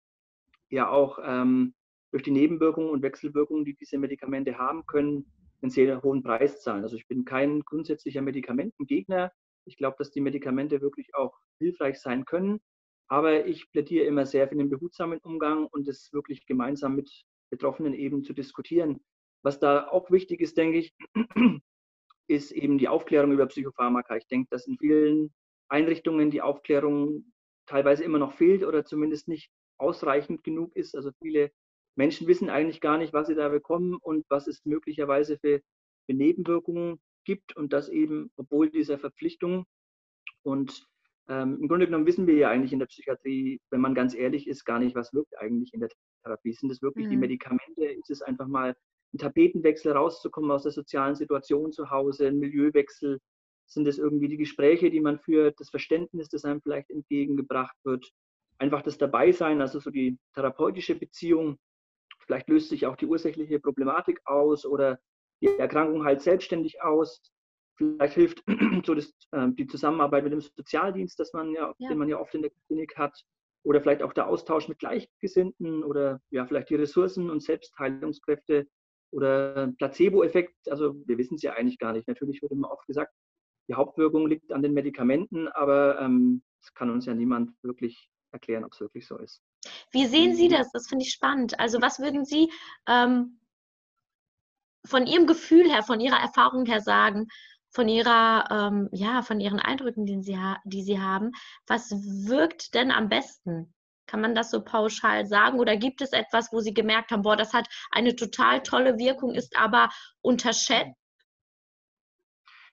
ja 0.69 0.89
auch 0.89 1.19
ähm, 1.23 1.73
durch 2.11 2.23
die 2.23 2.31
Nebenwirkungen 2.31 2.89
und 2.89 3.01
Wechselwirkungen, 3.01 3.63
die 3.63 3.75
diese 3.75 3.97
Medikamente 3.97 4.57
haben 4.57 4.85
können, 4.85 5.25
einen 5.61 5.71
sehr 5.71 6.01
hohen 6.01 6.23
Preis 6.23 6.61
zahlen. 6.61 6.83
Also 6.83 6.97
ich 6.97 7.07
bin 7.07 7.23
kein 7.23 7.61
grundsätzlicher 7.61 8.21
Medikamentengegner. 8.21 9.31
Ich 9.65 9.77
glaube, 9.77 9.95
dass 9.99 10.11
die 10.11 10.21
Medikamente 10.21 10.81
wirklich 10.81 11.13
auch 11.15 11.37
hilfreich 11.59 11.99
sein 11.99 12.25
können. 12.25 12.59
Aber 13.07 13.45
ich 13.45 13.69
plädiere 13.71 14.05
immer 14.05 14.25
sehr 14.25 14.47
für 14.47 14.55
den 14.55 14.69
behutsamen 14.69 15.19
Umgang 15.19 15.67
und 15.67 15.87
es 15.87 16.11
wirklich 16.11 16.45
gemeinsam 16.45 16.95
mit 16.95 17.09
Betroffenen 17.49 17.93
eben 17.93 18.23
zu 18.23 18.33
diskutieren. 18.33 19.01
Was 19.43 19.59
da 19.59 19.87
auch 19.87 20.11
wichtig 20.11 20.41
ist, 20.41 20.57
denke 20.57 20.79
ich, 20.79 20.93
ist 22.27 22.51
eben 22.51 22.77
die 22.77 22.87
Aufklärung 22.87 23.31
über 23.31 23.47
Psychopharmaka. 23.47 24.15
Ich 24.17 24.27
denke, 24.27 24.47
dass 24.51 24.67
in 24.67 24.77
vielen 24.77 25.33
Einrichtungen 25.67 26.31
die 26.31 26.41
Aufklärung 26.41 27.31
teilweise 27.65 28.03
immer 28.03 28.19
noch 28.19 28.33
fehlt 28.33 28.63
oder 28.63 28.85
zumindest 28.85 29.27
nicht 29.27 29.49
ausreichend 29.77 30.43
genug 30.43 30.75
ist. 30.75 30.95
Also 30.95 31.11
viele 31.21 31.51
Menschen 31.95 32.27
wissen 32.27 32.49
eigentlich 32.49 32.81
gar 32.81 32.97
nicht, 32.97 33.13
was 33.13 33.27
sie 33.27 33.35
da 33.35 33.49
bekommen 33.49 33.97
und 34.01 34.25
was 34.29 34.47
es 34.47 34.63
möglicherweise 34.65 35.37
für, 35.37 35.61
für 36.05 36.13
Nebenwirkungen 36.13 36.99
gibt 37.25 37.55
und 37.55 37.73
das 37.73 37.89
eben, 37.89 38.31
obwohl 38.37 38.69
dieser 38.69 38.97
Verpflichtung. 38.97 39.65
Und 40.43 40.85
ähm, 41.27 41.59
im 41.61 41.67
Grunde 41.67 41.85
genommen 41.85 42.05
wissen 42.05 42.27
wir 42.27 42.35
ja 42.35 42.49
eigentlich 42.49 42.73
in 42.73 42.79
der 42.79 42.87
Psychiatrie, 42.87 43.59
wenn 43.69 43.81
man 43.81 43.95
ganz 43.95 44.15
ehrlich 44.15 44.47
ist, 44.47 44.65
gar 44.65 44.79
nicht, 44.79 44.95
was 44.95 45.13
wirkt 45.13 45.37
eigentlich 45.37 45.73
in 45.73 45.81
der 45.81 45.89
Therapie. 46.23 46.53
Sind 46.53 46.71
es 46.71 46.81
wirklich 46.81 47.07
mhm. 47.07 47.11
die 47.11 47.17
Medikamente? 47.17 47.85
Ist 47.85 48.09
es 48.09 48.21
einfach 48.21 48.47
mal 48.47 48.75
ein 49.13 49.17
Tapetenwechsel 49.17 49.91
rauszukommen 49.91 50.51
aus 50.51 50.63
der 50.63 50.71
sozialen 50.71 51.15
Situation 51.15 51.71
zu 51.71 51.89
Hause, 51.89 52.27
ein 52.27 52.39
Milieuwechsel? 52.39 53.19
Sind 53.67 53.87
es 53.87 53.97
irgendwie 53.97 54.27
die 54.27 54.37
Gespräche, 54.37 54.89
die 54.89 54.99
man 54.99 55.19
führt, 55.19 55.59
das 55.59 55.69
Verständnis, 55.69 56.29
das 56.29 56.45
einem 56.45 56.61
vielleicht 56.61 56.89
entgegengebracht 56.89 57.75
wird? 57.83 58.11
Einfach 58.57 58.81
das 58.81 58.97
Dabeisein, 58.97 59.61
also 59.61 59.79
so 59.79 59.89
die 59.89 60.17
therapeutische 60.33 60.95
Beziehung. 60.95 61.57
Vielleicht 62.19 62.49
löst 62.49 62.69
sich 62.69 62.85
auch 62.85 62.95
die 62.95 63.07
ursächliche 63.07 63.59
Problematik 63.59 64.21
aus 64.25 64.65
oder 64.65 64.99
die 65.41 65.47
Erkrankung 65.47 66.05
halt 66.05 66.21
selbstständig 66.21 66.81
aus. 66.81 67.21
Vielleicht 67.77 68.13
hilft 68.13 68.43
so 68.85 68.93
das, 68.93 69.11
äh, 69.31 69.47
die 69.51 69.67
Zusammenarbeit 69.67 70.23
mit 70.23 70.33
dem 70.33 70.41
Sozialdienst, 70.41 71.19
das 71.19 71.33
man 71.33 71.51
ja, 71.53 71.73
ja. 71.77 71.89
den 71.89 71.97
man 71.97 72.09
ja 72.09 72.19
oft 72.19 72.35
in 72.35 72.43
der 72.43 72.51
Klinik 72.67 72.97
hat. 72.97 73.19
Oder 73.63 73.81
vielleicht 73.81 74.03
auch 74.03 74.13
der 74.13 74.27
Austausch 74.27 74.67
mit 74.67 74.79
Gleichgesinnten 74.79 75.83
oder 75.83 76.19
ja, 76.29 76.45
vielleicht 76.45 76.69
die 76.69 76.75
Ressourcen 76.75 77.29
und 77.29 77.43
Selbstheilungskräfte 77.43 78.67
oder 79.11 79.71
Placebo-Effekt. 79.77 80.69
Also 80.69 80.95
wir 81.05 81.17
wissen 81.17 81.35
es 81.35 81.41
ja 81.41 81.53
eigentlich 81.53 81.79
gar 81.79 81.93
nicht. 81.93 82.07
Natürlich 82.07 82.41
wird 82.41 82.51
immer 82.51 82.71
oft 82.71 82.87
gesagt, 82.87 83.13
die 83.67 83.75
Hauptwirkung 83.75 84.27
liegt 84.27 84.51
an 84.51 84.61
den 84.61 84.73
Medikamenten, 84.73 85.47
aber 85.47 85.99
ähm, 86.01 86.43
es 86.61 86.73
kann 86.73 86.89
uns 86.89 87.05
ja 87.05 87.13
niemand 87.13 87.51
wirklich 87.63 88.09
erklären, 88.31 88.63
ob 88.63 88.73
es 88.73 88.79
wirklich 88.79 89.07
so 89.07 89.17
ist. 89.17 89.41
Wie 89.91 90.05
sehen 90.05 90.35
Sie 90.35 90.47
das? 90.47 90.71
Das 90.71 90.87
finde 90.87 91.05
ich 91.05 91.11
spannend. 91.11 91.59
Also 91.59 91.81
was 91.81 91.99
würden 91.99 92.25
Sie 92.25 92.51
ähm, 92.87 93.39
von 94.85 95.05
Ihrem 95.05 95.27
Gefühl 95.27 95.69
her, 95.69 95.83
von 95.83 95.99
Ihrer 95.99 96.19
Erfahrung 96.19 96.65
her 96.65 96.81
sagen, 96.81 97.27
von 97.73 97.87
ihrer, 97.87 98.45
ähm, 98.51 98.89
ja, 98.91 99.21
von 99.21 99.39
ihren 99.39 99.59
Eindrücken, 99.59 100.05
die 100.05 100.21
sie, 100.21 100.37
die 100.65 100.83
sie 100.83 100.99
haben, 100.99 101.31
was 101.67 101.91
wirkt 101.91 102.73
denn 102.73 102.91
am 102.91 103.09
besten? 103.09 103.73
Kann 104.11 104.19
man 104.19 104.35
das 104.35 104.51
so 104.51 104.61
pauschal 104.61 105.25
sagen? 105.25 105.57
Oder 105.57 105.77
gibt 105.77 106.01
es 106.01 106.11
etwas, 106.11 106.51
wo 106.51 106.59
Sie 106.59 106.73
gemerkt 106.73 107.11
haben, 107.11 107.21
boah, 107.21 107.37
das 107.37 107.53
hat 107.53 107.69
eine 107.91 108.13
total 108.13 108.61
tolle 108.61 108.97
Wirkung, 108.97 109.33
ist 109.33 109.57
aber 109.57 109.87
unterschätzt? 110.19 110.99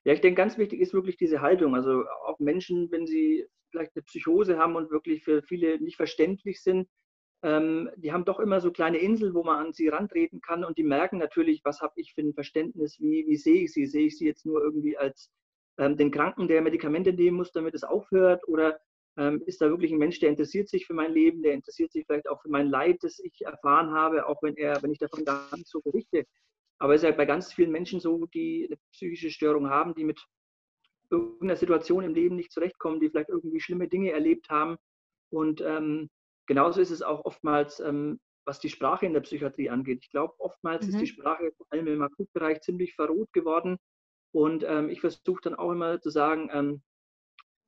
Ja, 0.02 0.14
ich 0.14 0.20
denke, 0.20 0.34
ganz 0.34 0.58
wichtig 0.58 0.80
ist 0.80 0.94
wirklich 0.94 1.16
diese 1.16 1.40
Haltung. 1.40 1.76
Also 1.76 2.02
auch 2.26 2.40
Menschen, 2.40 2.90
wenn 2.90 3.06
sie 3.06 3.46
vielleicht 3.70 3.92
eine 3.94 4.02
Psychose 4.02 4.58
haben 4.58 4.74
und 4.74 4.90
wirklich 4.90 5.22
für 5.22 5.40
viele 5.42 5.78
nicht 5.78 5.94
verständlich 5.94 6.60
sind, 6.60 6.88
ähm, 7.44 7.88
die 7.94 8.12
haben 8.12 8.24
doch 8.24 8.40
immer 8.40 8.60
so 8.60 8.72
kleine 8.72 8.98
Inseln, 8.98 9.32
wo 9.32 9.44
man 9.44 9.66
an 9.66 9.72
sie 9.72 9.86
rantreten 9.86 10.40
kann 10.40 10.64
und 10.64 10.76
die 10.76 10.82
merken 10.82 11.18
natürlich, 11.18 11.60
was 11.62 11.80
habe 11.80 11.92
ich 12.00 12.14
für 12.14 12.22
ein 12.22 12.34
Verständnis, 12.34 12.98
wie, 12.98 13.26
wie 13.28 13.36
sehe 13.36 13.62
ich 13.62 13.72
sie? 13.72 13.86
Sehe 13.86 14.06
ich 14.06 14.18
sie 14.18 14.26
jetzt 14.26 14.44
nur 14.44 14.60
irgendwie 14.60 14.98
als 14.98 15.30
ähm, 15.78 15.96
den 15.96 16.10
Kranken, 16.10 16.48
der 16.48 16.62
Medikamente 16.62 17.12
nehmen 17.12 17.36
muss, 17.36 17.52
damit 17.52 17.76
es 17.76 17.84
aufhört? 17.84 18.42
Oder 18.48 18.80
ähm, 19.18 19.42
ist 19.46 19.60
da 19.60 19.68
wirklich 19.68 19.92
ein 19.92 19.98
Mensch, 19.98 20.20
der 20.20 20.30
interessiert 20.30 20.68
sich 20.68 20.86
für 20.86 20.94
mein 20.94 21.12
Leben, 21.12 21.42
der 21.42 21.52
interessiert 21.52 21.92
sich 21.92 22.06
vielleicht 22.06 22.28
auch 22.28 22.40
für 22.40 22.50
mein 22.50 22.68
Leid, 22.68 22.98
das 23.02 23.18
ich 23.18 23.42
erfahren 23.42 23.92
habe, 23.92 24.26
auch 24.26 24.42
wenn 24.42 24.56
er, 24.56 24.82
wenn 24.82 24.92
ich 24.92 24.98
davon 24.98 25.24
gar 25.24 25.54
nicht 25.56 25.68
so 25.68 25.80
berichte. 25.80 26.24
Aber 26.78 26.94
es 26.94 27.02
ist 27.02 27.08
ja 27.08 27.14
bei 27.14 27.26
ganz 27.26 27.52
vielen 27.52 27.72
Menschen 27.72 28.00
so, 28.00 28.26
die 28.26 28.66
eine 28.66 28.78
psychische 28.92 29.30
Störung 29.30 29.68
haben, 29.68 29.94
die 29.94 30.04
mit 30.04 30.24
irgendeiner 31.10 31.56
Situation 31.56 32.04
im 32.04 32.14
Leben 32.14 32.36
nicht 32.36 32.52
zurechtkommen, 32.52 33.00
die 33.00 33.10
vielleicht 33.10 33.30
irgendwie 33.30 33.60
schlimme 33.60 33.88
Dinge 33.88 34.12
erlebt 34.12 34.48
haben 34.48 34.76
und 35.30 35.60
ähm, 35.60 36.08
genauso 36.46 36.80
ist 36.80 36.90
es 36.90 37.02
auch 37.02 37.24
oftmals, 37.24 37.80
ähm, 37.80 38.20
was 38.44 38.60
die 38.60 38.70
Sprache 38.70 39.06
in 39.06 39.12
der 39.12 39.20
Psychiatrie 39.20 39.68
angeht. 39.68 40.00
Ich 40.02 40.10
glaube, 40.10 40.34
oftmals 40.38 40.86
mhm. 40.86 40.90
ist 40.90 41.00
die 41.00 41.12
mhm. 41.12 41.16
Sprache 41.16 41.52
vor 41.56 41.66
allem 41.70 41.86
im 41.86 42.02
Akutbereich 42.02 42.60
ziemlich 42.62 42.94
verroht 42.94 43.32
geworden. 43.32 43.78
Und 44.32 44.64
ähm, 44.66 44.88
ich 44.88 45.00
versuche 45.00 45.40
dann 45.42 45.54
auch 45.54 45.72
immer 45.72 46.00
zu 46.00 46.10
sagen, 46.10 46.48
ähm, 46.52 46.82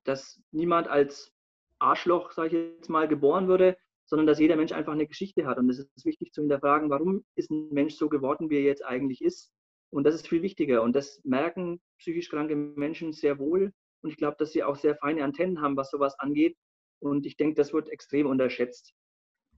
dass 0.05 0.41
niemand 0.51 0.89
als 0.89 1.33
Arschloch, 1.81 2.33
sage 2.33 2.49
ich 2.49 2.53
jetzt 2.77 2.89
mal, 2.91 3.09
geboren 3.09 3.49
wurde, 3.49 3.77
sondern 4.05 4.27
dass 4.27 4.41
jeder 4.41 4.57
Mensch 4.57 4.73
einfach 4.73 4.93
eine 4.93 5.07
Geschichte 5.07 5.47
hat. 5.47 5.59
Und 5.59 5.71
es 5.71 5.79
ist 5.79 6.05
wichtig 6.05 6.33
zu 6.33 6.43
hinterfragen, 6.43 6.91
warum 6.91 7.25
ist 7.37 7.51
ein 7.51 7.69
Mensch 7.71 7.95
so 7.95 8.09
geworden, 8.09 8.51
wie 8.51 8.57
er 8.57 8.63
jetzt 8.63 8.85
eigentlich 8.85 9.23
ist. 9.23 9.53
Und 9.91 10.05
das 10.05 10.15
ist 10.15 10.29
viel 10.29 10.43
wichtiger. 10.43 10.83
Und 10.83 10.95
das 10.95 11.21
merken 11.25 11.81
psychisch 11.99 12.29
kranke 12.29 12.57
Menschen 12.57 13.13
sehr 13.13 13.39
wohl. 13.39 13.73
Und 14.03 14.11
ich 14.11 14.17
glaube, 14.17 14.37
dass 14.39 14.53
sie 14.53 14.63
auch 14.63 14.77
sehr 14.77 14.97
feine 14.97 15.25
Antennen 15.25 15.61
haben, 15.61 15.77
was 15.77 15.91
sowas 15.91 16.19
angeht. 16.19 16.57
Und 17.01 17.27
ich 17.27 17.37
denke, 17.37 17.55
das 17.55 17.73
wird 17.73 17.89
extrem 17.89 18.27
unterschätzt. 18.27 18.93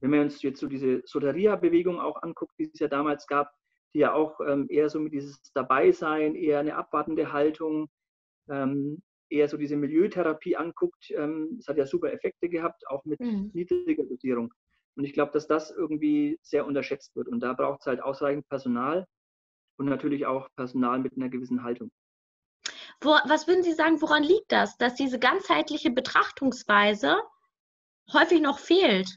Wenn 0.01 0.11
wir 0.11 0.21
uns 0.21 0.41
jetzt 0.41 0.59
so 0.59 0.67
diese 0.67 1.01
Soteria-Bewegung 1.05 1.99
auch 1.99 2.21
anguckt, 2.21 2.53
die 2.59 2.69
es 2.71 2.79
ja 2.79 2.87
damals 2.87 3.25
gab, 3.27 3.51
die 3.93 3.99
ja 3.99 4.13
auch 4.13 4.39
ähm, 4.41 4.67
eher 4.69 4.89
so 4.89 4.99
mit 4.99 5.13
dieses 5.13 5.41
Dabeisein, 5.53 6.35
eher 6.35 6.59
eine 6.59 6.75
abwartende 6.75 7.31
Haltung, 7.31 7.89
ähm, 8.49 9.01
eher 9.33 9.49
so 9.49 9.57
diese 9.57 9.75
Milieutherapie 9.75 10.55
anguckt, 10.55 11.11
ähm, 11.11 11.57
es 11.59 11.67
hat 11.67 11.77
ja 11.77 11.85
super 11.85 12.13
Effekte 12.13 12.47
gehabt, 12.47 12.87
auch 12.87 13.03
mit 13.05 13.19
mhm. 13.19 13.51
niedriger 13.53 14.03
Dosierung. 14.03 14.53
Und 14.95 15.05
ich 15.05 15.13
glaube, 15.13 15.31
dass 15.31 15.47
das 15.47 15.71
irgendwie 15.71 16.39
sehr 16.43 16.65
unterschätzt 16.65 17.15
wird. 17.15 17.27
Und 17.27 17.39
da 17.39 17.53
braucht 17.53 17.81
es 17.81 17.87
halt 17.87 18.01
ausreichend 18.01 18.47
Personal 18.47 19.07
und 19.77 19.87
natürlich 19.87 20.25
auch 20.25 20.47
Personal 20.55 20.99
mit 20.99 21.17
einer 21.17 21.29
gewissen 21.29 21.63
Haltung. 21.63 21.91
Wo, 23.01 23.09
was 23.25 23.47
würden 23.47 23.63
Sie 23.63 23.73
sagen, 23.73 24.01
woran 24.01 24.23
liegt 24.23 24.51
das, 24.51 24.77
dass 24.77 24.95
diese 24.95 25.19
ganzheitliche 25.19 25.91
Betrachtungsweise 25.91 27.17
häufig 28.13 28.39
noch 28.39 28.59
fehlt? 28.59 29.09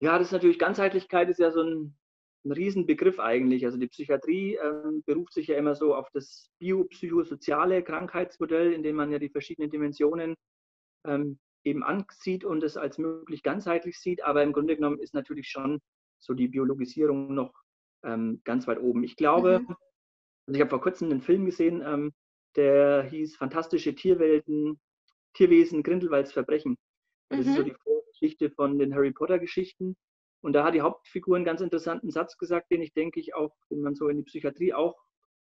Ja, 0.00 0.18
das 0.18 0.28
ist 0.28 0.32
natürlich, 0.32 0.58
Ganzheitlichkeit 0.58 1.28
ist 1.28 1.38
ja 1.38 1.52
so 1.52 1.62
ein, 1.62 1.96
ein 2.44 2.52
Riesenbegriff 2.52 3.18
eigentlich. 3.18 3.64
Also 3.64 3.78
die 3.78 3.88
Psychiatrie 3.88 4.56
ähm, 4.56 5.02
beruft 5.06 5.32
sich 5.32 5.46
ja 5.48 5.56
immer 5.56 5.74
so 5.74 5.94
auf 5.94 6.08
das 6.12 6.50
biopsychosoziale 6.58 7.82
Krankheitsmodell, 7.82 8.72
in 8.72 8.82
dem 8.82 8.96
man 8.96 9.12
ja 9.12 9.18
die 9.18 9.28
verschiedenen 9.28 9.70
Dimensionen 9.70 10.34
ähm, 11.06 11.38
eben 11.64 11.82
ansieht 11.82 12.44
und 12.44 12.62
es 12.62 12.76
als 12.76 12.98
möglich 12.98 13.42
ganzheitlich 13.42 13.98
sieht. 13.98 14.24
Aber 14.24 14.42
im 14.42 14.52
Grunde 14.52 14.76
genommen 14.76 14.98
ist 14.98 15.14
natürlich 15.14 15.48
schon 15.48 15.80
so 16.18 16.34
die 16.34 16.48
Biologisierung 16.48 17.34
noch 17.34 17.52
ähm, 18.04 18.40
ganz 18.44 18.66
weit 18.66 18.80
oben. 18.80 19.04
Ich 19.04 19.16
glaube, 19.16 19.60
mhm. 19.60 19.76
also 20.46 20.56
ich 20.56 20.60
habe 20.60 20.70
vor 20.70 20.80
kurzem 20.80 21.10
einen 21.10 21.22
Film 21.22 21.46
gesehen, 21.46 21.82
ähm, 21.84 22.12
der 22.56 23.04
hieß 23.04 23.36
Fantastische 23.36 23.94
Tierwelten, 23.94 24.80
Tierwesen, 25.34 25.82
Grindelwalds 25.82 26.32
Verbrechen. 26.32 26.76
Das 27.28 27.40
mhm. 27.40 27.46
ist 27.46 27.56
so 27.56 27.62
mhm. 27.62 27.66
die 27.66 27.74
Geschichte 28.10 28.50
von 28.50 28.78
den 28.78 28.94
Harry 28.94 29.12
Potter 29.12 29.38
Geschichten. 29.38 29.96
Und 30.42 30.52
da 30.54 30.64
hat 30.64 30.74
die 30.74 30.80
Hauptfigur 30.80 31.36
einen 31.36 31.44
ganz 31.44 31.60
interessanten 31.60 32.10
Satz 32.10 32.36
gesagt, 32.36 32.70
den 32.70 32.82
ich 32.82 32.92
denke 32.92 33.20
ich 33.20 33.34
auch, 33.34 33.54
den 33.70 33.80
man 33.80 33.94
so 33.94 34.08
in 34.08 34.18
die 34.18 34.24
Psychiatrie 34.24 34.74
auch 34.74 34.96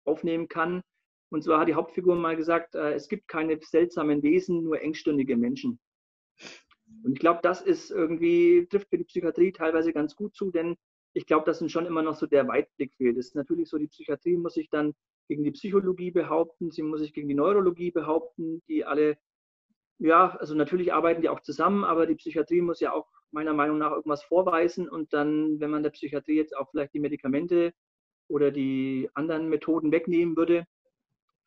aufnehmen 0.05 0.47
kann. 0.47 0.83
Und 1.29 1.43
zwar 1.43 1.61
hat 1.61 1.69
die 1.69 1.75
Hauptfigur 1.75 2.15
mal 2.15 2.35
gesagt, 2.35 2.75
äh, 2.75 2.93
es 2.93 3.07
gibt 3.07 3.27
keine 3.27 3.57
seltsamen 3.61 4.21
Wesen, 4.21 4.63
nur 4.63 4.81
engstirnige 4.81 5.37
Menschen. 5.37 5.79
Und 7.03 7.13
ich 7.13 7.19
glaube, 7.19 7.39
das 7.41 7.61
ist 7.61 7.89
irgendwie, 7.89 8.67
trifft 8.69 8.89
für 8.89 8.97
die 8.97 9.05
Psychiatrie 9.05 9.53
teilweise 9.53 9.93
ganz 9.93 10.15
gut 10.15 10.35
zu, 10.35 10.51
denn 10.51 10.75
ich 11.13 11.25
glaube, 11.25 11.45
dass 11.45 11.61
uns 11.61 11.71
schon 11.71 11.85
immer 11.85 12.01
noch 12.01 12.15
so 12.15 12.25
der 12.25 12.47
Weitblick 12.47 12.93
fehlt. 12.95 13.17
Es 13.17 13.27
ist 13.27 13.35
natürlich 13.35 13.69
so, 13.69 13.77
die 13.77 13.87
Psychiatrie 13.87 14.37
muss 14.37 14.53
sich 14.53 14.69
dann 14.69 14.93
gegen 15.27 15.43
die 15.43 15.51
Psychologie 15.51 16.11
behaupten, 16.11 16.71
sie 16.71 16.83
muss 16.83 16.99
sich 16.99 17.13
gegen 17.13 17.29
die 17.29 17.35
Neurologie 17.35 17.91
behaupten, 17.91 18.61
die 18.67 18.83
alle, 18.85 19.17
ja, 20.01 20.35
also 20.37 20.55
natürlich 20.55 20.93
arbeiten 20.93 21.21
die 21.21 21.29
auch 21.29 21.41
zusammen, 21.41 21.83
aber 21.83 22.07
die 22.07 22.15
Psychiatrie 22.15 22.61
muss 22.61 22.79
ja 22.79 22.91
auch 22.91 23.07
meiner 23.29 23.53
Meinung 23.53 23.77
nach 23.77 23.91
irgendwas 23.91 24.23
vorweisen 24.23 24.89
und 24.89 25.13
dann, 25.13 25.59
wenn 25.59 25.69
man 25.69 25.83
der 25.83 25.91
Psychiatrie 25.91 26.37
jetzt 26.37 26.57
auch 26.57 26.71
vielleicht 26.71 26.95
die 26.95 26.99
Medikamente 26.99 27.71
oder 28.27 28.49
die 28.49 29.09
anderen 29.13 29.47
Methoden 29.49 29.91
wegnehmen 29.91 30.35
würde, 30.35 30.65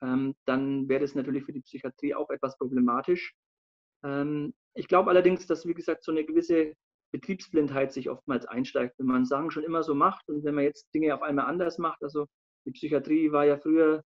ähm, 0.02 0.37
dann 0.44 0.88
wäre 0.88 1.00
das 1.00 1.16
natürlich 1.16 1.44
für 1.44 1.52
die 1.52 1.62
Psychiatrie 1.62 2.14
auch 2.14 2.30
etwas 2.30 2.56
problematisch. 2.56 3.34
Ähm, 4.04 4.54
ich 4.75 4.87
glaube 4.87 5.11
allerdings, 5.11 5.49
dass, 5.49 5.66
wie 5.66 5.75
gesagt, 5.75 6.04
so 6.04 6.12
eine 6.12 6.25
gewisse 6.25 6.75
Betriebsblindheit 7.11 7.92
sich 7.92 8.08
oftmals 8.08 8.46
einsteigt, 8.46 8.99
wenn 8.99 9.06
man 9.06 9.25
Sachen 9.25 9.50
schon 9.50 9.64
immer 9.64 9.82
so 9.82 9.96
macht 9.96 10.28
und 10.28 10.44
wenn 10.44 10.54
man 10.54 10.64
jetzt 10.64 10.94
Dinge 10.94 11.12
auf 11.12 11.23
einmal 11.23 11.46
anders 11.46 11.78
macht. 11.78 12.04
Also 12.04 12.26
die 12.66 12.70
Psychiatrie 12.70 13.32
war 13.32 13.46
ja 13.46 13.56
früher 13.56 14.04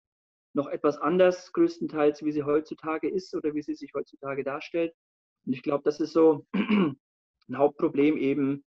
noch 0.58 0.68
etwas 0.68 0.98
anders, 0.98 1.54
größtenteils, 1.54 2.26
wie 2.26 2.32
sie 2.34 2.44
heutzutage 2.44 3.10
ist 3.10 3.34
oder 3.36 3.54
wie 3.54 3.62
sie 3.62 3.76
sich 3.76 3.94
heutzutage 3.94 4.44
darstellt. 4.44 4.94
Und 5.46 5.54
ich 5.54 5.64
glaube, 5.64 5.84
das 5.86 6.02
ist 6.02 6.12
so 6.12 6.46
ein 6.54 6.98
Hauptproblem 7.56 8.18
eben. 8.18 8.66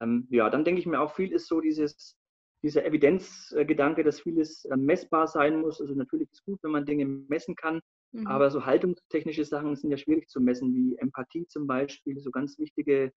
Ähm, 0.00 0.26
ja, 0.30 0.50
dann 0.50 0.64
denke 0.64 0.80
ich 0.80 0.86
mir 0.86 1.00
auch, 1.00 1.14
viel 1.14 1.32
ist 1.32 1.46
so 1.46 1.60
dieses, 1.60 2.18
dieser 2.62 2.84
Evidenzgedanke, 2.84 4.04
dass 4.04 4.20
vieles 4.20 4.66
äh, 4.66 4.76
messbar 4.76 5.26
sein 5.26 5.60
muss. 5.60 5.80
Also 5.80 5.94
natürlich 5.94 6.28
ist 6.30 6.40
es 6.40 6.44
gut, 6.44 6.58
wenn 6.62 6.72
man 6.72 6.84
Dinge 6.84 7.06
messen 7.06 7.54
kann, 7.54 7.80
mhm. 8.12 8.26
aber 8.26 8.50
so 8.50 8.66
haltungstechnische 8.66 9.44
Sachen 9.44 9.74
sind 9.76 9.90
ja 9.90 9.96
schwierig 9.96 10.28
zu 10.28 10.40
messen, 10.40 10.74
wie 10.74 10.96
Empathie 10.98 11.46
zum 11.46 11.66
Beispiel, 11.66 12.18
so 12.18 12.30
ganz 12.30 12.58
wichtige, 12.58 13.12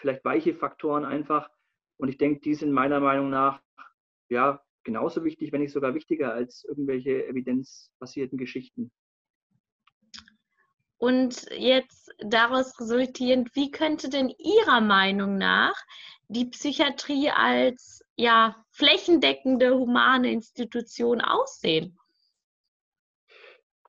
vielleicht 0.00 0.24
weiche 0.24 0.54
Faktoren 0.54 1.04
einfach. 1.04 1.50
Und 1.98 2.08
ich 2.08 2.16
denke, 2.16 2.40
die 2.40 2.54
sind 2.54 2.72
meiner 2.72 3.00
Meinung 3.00 3.28
nach 3.28 3.60
ja 4.30 4.62
genauso 4.86 5.24
wichtig, 5.24 5.52
wenn 5.52 5.60
nicht 5.60 5.72
sogar 5.72 5.94
wichtiger 5.94 6.32
als 6.32 6.64
irgendwelche 6.64 7.26
evidenzbasierten 7.26 8.38
Geschichten. 8.38 8.90
Und 10.96 11.46
jetzt 11.50 12.14
daraus 12.20 12.80
resultierend, 12.80 13.54
wie 13.54 13.70
könnte 13.70 14.08
denn 14.08 14.32
Ihrer 14.38 14.80
Meinung 14.80 15.36
nach 15.36 15.74
die 16.28 16.46
Psychiatrie 16.46 17.30
als 17.30 18.02
ja, 18.16 18.64
flächendeckende 18.70 19.74
humane 19.74 20.32
Institution 20.32 21.20
aussehen? 21.20 21.98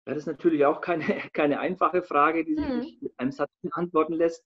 Das 0.04 0.18
ist 0.18 0.26
natürlich 0.26 0.66
auch 0.66 0.82
keine, 0.82 1.06
keine 1.34 1.60
einfache 1.60 2.02
Frage, 2.02 2.44
die 2.44 2.56
sich 2.56 2.66
hm. 2.66 2.98
mit 3.02 3.14
einem 3.18 3.32
Satz 3.32 3.52
beantworten 3.62 4.14
lässt. 4.14 4.44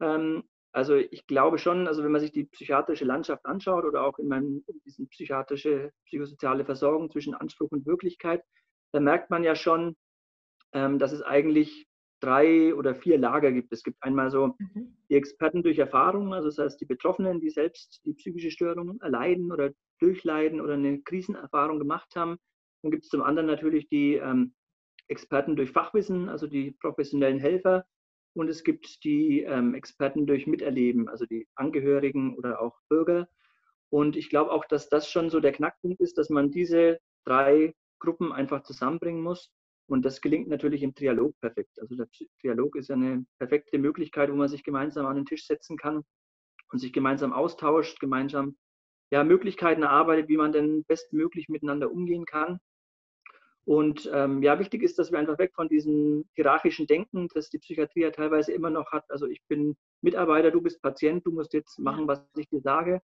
Ähm, 0.00 0.44
also 0.74 0.96
ich 0.96 1.26
glaube 1.28 1.58
schon, 1.58 1.86
also 1.86 2.02
wenn 2.02 2.10
man 2.10 2.20
sich 2.20 2.32
die 2.32 2.44
psychiatrische 2.44 3.04
Landschaft 3.04 3.46
anschaut 3.46 3.84
oder 3.84 4.04
auch 4.04 4.18
in 4.18 4.26
meinem 4.26 4.64
in 4.66 4.80
diesen 4.84 5.08
psychiatrische, 5.08 5.92
psychosoziale 6.06 6.64
Versorgung 6.64 7.10
zwischen 7.10 7.34
Anspruch 7.34 7.70
und 7.70 7.86
Wirklichkeit, 7.86 8.42
dann 8.92 9.04
merkt 9.04 9.30
man 9.30 9.44
ja 9.44 9.54
schon, 9.54 9.94
ähm, 10.72 10.98
dass 10.98 11.12
es 11.12 11.22
eigentlich 11.22 11.86
drei 12.18 12.74
oder 12.74 12.96
vier 12.96 13.18
Lager 13.18 13.52
gibt. 13.52 13.72
Es 13.72 13.84
gibt 13.84 14.02
einmal 14.02 14.30
so 14.30 14.56
mhm. 14.58 14.96
die 15.08 15.14
Experten 15.14 15.62
durch 15.62 15.78
Erfahrung, 15.78 16.34
also 16.34 16.48
das 16.48 16.58
heißt 16.58 16.80
die 16.80 16.86
Betroffenen, 16.86 17.40
die 17.40 17.50
selbst 17.50 18.00
die 18.04 18.14
psychische 18.14 18.50
Störung 18.50 19.00
erleiden 19.00 19.52
oder 19.52 19.70
durchleiden 20.00 20.60
oder 20.60 20.74
eine 20.74 21.00
Krisenerfahrung 21.02 21.78
gemacht 21.78 22.16
haben. 22.16 22.36
Dann 22.82 22.90
gibt 22.90 23.04
es 23.04 23.10
zum 23.10 23.22
anderen 23.22 23.46
natürlich 23.46 23.88
die 23.88 24.14
ähm, 24.14 24.54
Experten 25.06 25.54
durch 25.54 25.70
Fachwissen, 25.70 26.28
also 26.28 26.48
die 26.48 26.72
professionellen 26.72 27.38
Helfer. 27.38 27.84
Und 28.34 28.48
es 28.48 28.64
gibt 28.64 29.04
die 29.04 29.42
ähm, 29.42 29.74
Experten 29.74 30.26
durch 30.26 30.46
Miterleben, 30.46 31.08
also 31.08 31.24
die 31.24 31.48
Angehörigen 31.54 32.36
oder 32.36 32.60
auch 32.60 32.78
Bürger. 32.88 33.28
Und 33.90 34.16
ich 34.16 34.28
glaube 34.28 34.50
auch, 34.50 34.64
dass 34.64 34.88
das 34.88 35.08
schon 35.08 35.30
so 35.30 35.40
der 35.40 35.52
Knackpunkt 35.52 36.00
ist, 36.00 36.18
dass 36.18 36.30
man 36.30 36.50
diese 36.50 36.98
drei 37.24 37.74
Gruppen 38.00 38.32
einfach 38.32 38.62
zusammenbringen 38.64 39.22
muss 39.22 39.52
und 39.86 40.04
das 40.04 40.20
gelingt 40.20 40.48
natürlich 40.48 40.82
im 40.82 40.94
Trialog 40.94 41.38
perfekt. 41.40 41.78
Also 41.80 41.94
der 41.94 42.08
Trialog 42.40 42.76
ist 42.76 42.90
eine 42.90 43.24
perfekte 43.38 43.78
Möglichkeit, 43.78 44.30
wo 44.30 44.34
man 44.34 44.48
sich 44.48 44.64
gemeinsam 44.64 45.06
an 45.06 45.16
den 45.16 45.26
Tisch 45.26 45.46
setzen 45.46 45.76
kann 45.76 46.04
und 46.72 46.78
sich 46.78 46.92
gemeinsam 46.92 47.32
austauscht, 47.32 48.00
gemeinsam 48.00 48.56
ja, 49.10 49.22
Möglichkeiten 49.24 49.82
erarbeitet, 49.82 50.28
wie 50.28 50.38
man 50.38 50.52
denn 50.52 50.84
bestmöglich 50.84 51.48
miteinander 51.48 51.90
umgehen 51.90 52.24
kann. 52.24 52.58
Und 53.66 54.10
ähm, 54.12 54.42
ja, 54.42 54.58
wichtig 54.58 54.82
ist, 54.82 54.98
dass 54.98 55.10
wir 55.10 55.18
einfach 55.18 55.38
weg 55.38 55.52
von 55.54 55.68
diesem 55.68 56.26
hierarchischen 56.34 56.86
Denken, 56.86 57.28
das 57.34 57.48
die 57.48 57.58
Psychiatrie 57.58 58.02
ja 58.02 58.10
teilweise 58.10 58.52
immer 58.52 58.70
noch 58.70 58.92
hat. 58.92 59.10
Also 59.10 59.26
ich 59.26 59.42
bin 59.48 59.76
Mitarbeiter, 60.02 60.50
du 60.50 60.60
bist 60.60 60.82
Patient, 60.82 61.24
du 61.24 61.32
musst 61.32 61.54
jetzt 61.54 61.78
machen, 61.78 62.06
was 62.06 62.22
ich 62.36 62.48
dir 62.48 62.60
sage. 62.60 63.00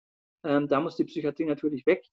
Ähm, 0.44 0.68
da 0.70 0.80
muss 0.80 0.96
die 0.96 1.04
Psychiatrie 1.04 1.46
natürlich 1.46 1.86
weg. 1.86 2.06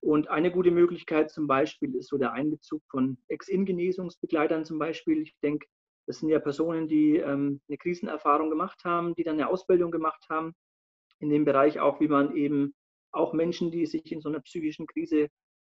Und 0.00 0.28
eine 0.28 0.52
gute 0.52 0.70
Möglichkeit 0.70 1.30
zum 1.30 1.48
Beispiel 1.48 1.96
ist 1.96 2.08
so 2.08 2.18
der 2.18 2.32
Einbezug 2.32 2.82
von 2.88 3.18
Ex-In-Genesungsbegleitern 3.26 4.64
zum 4.64 4.78
Beispiel. 4.78 5.22
Ich 5.22 5.34
denke, 5.42 5.66
das 6.06 6.20
sind 6.20 6.28
ja 6.28 6.38
Personen, 6.38 6.86
die 6.86 7.16
ähm, 7.16 7.60
eine 7.68 7.78
Krisenerfahrung 7.78 8.48
gemacht 8.48 8.84
haben, 8.84 9.14
die 9.16 9.24
dann 9.24 9.34
eine 9.34 9.48
Ausbildung 9.48 9.90
gemacht 9.90 10.24
haben 10.30 10.54
in 11.18 11.30
dem 11.30 11.44
Bereich 11.44 11.80
auch, 11.80 12.00
wie 12.00 12.08
man 12.08 12.36
eben 12.36 12.74
auch 13.10 13.32
Menschen, 13.32 13.70
die 13.70 13.86
sich 13.86 14.12
in 14.12 14.20
so 14.20 14.28
einer 14.28 14.40
psychischen 14.40 14.86
Krise 14.86 15.28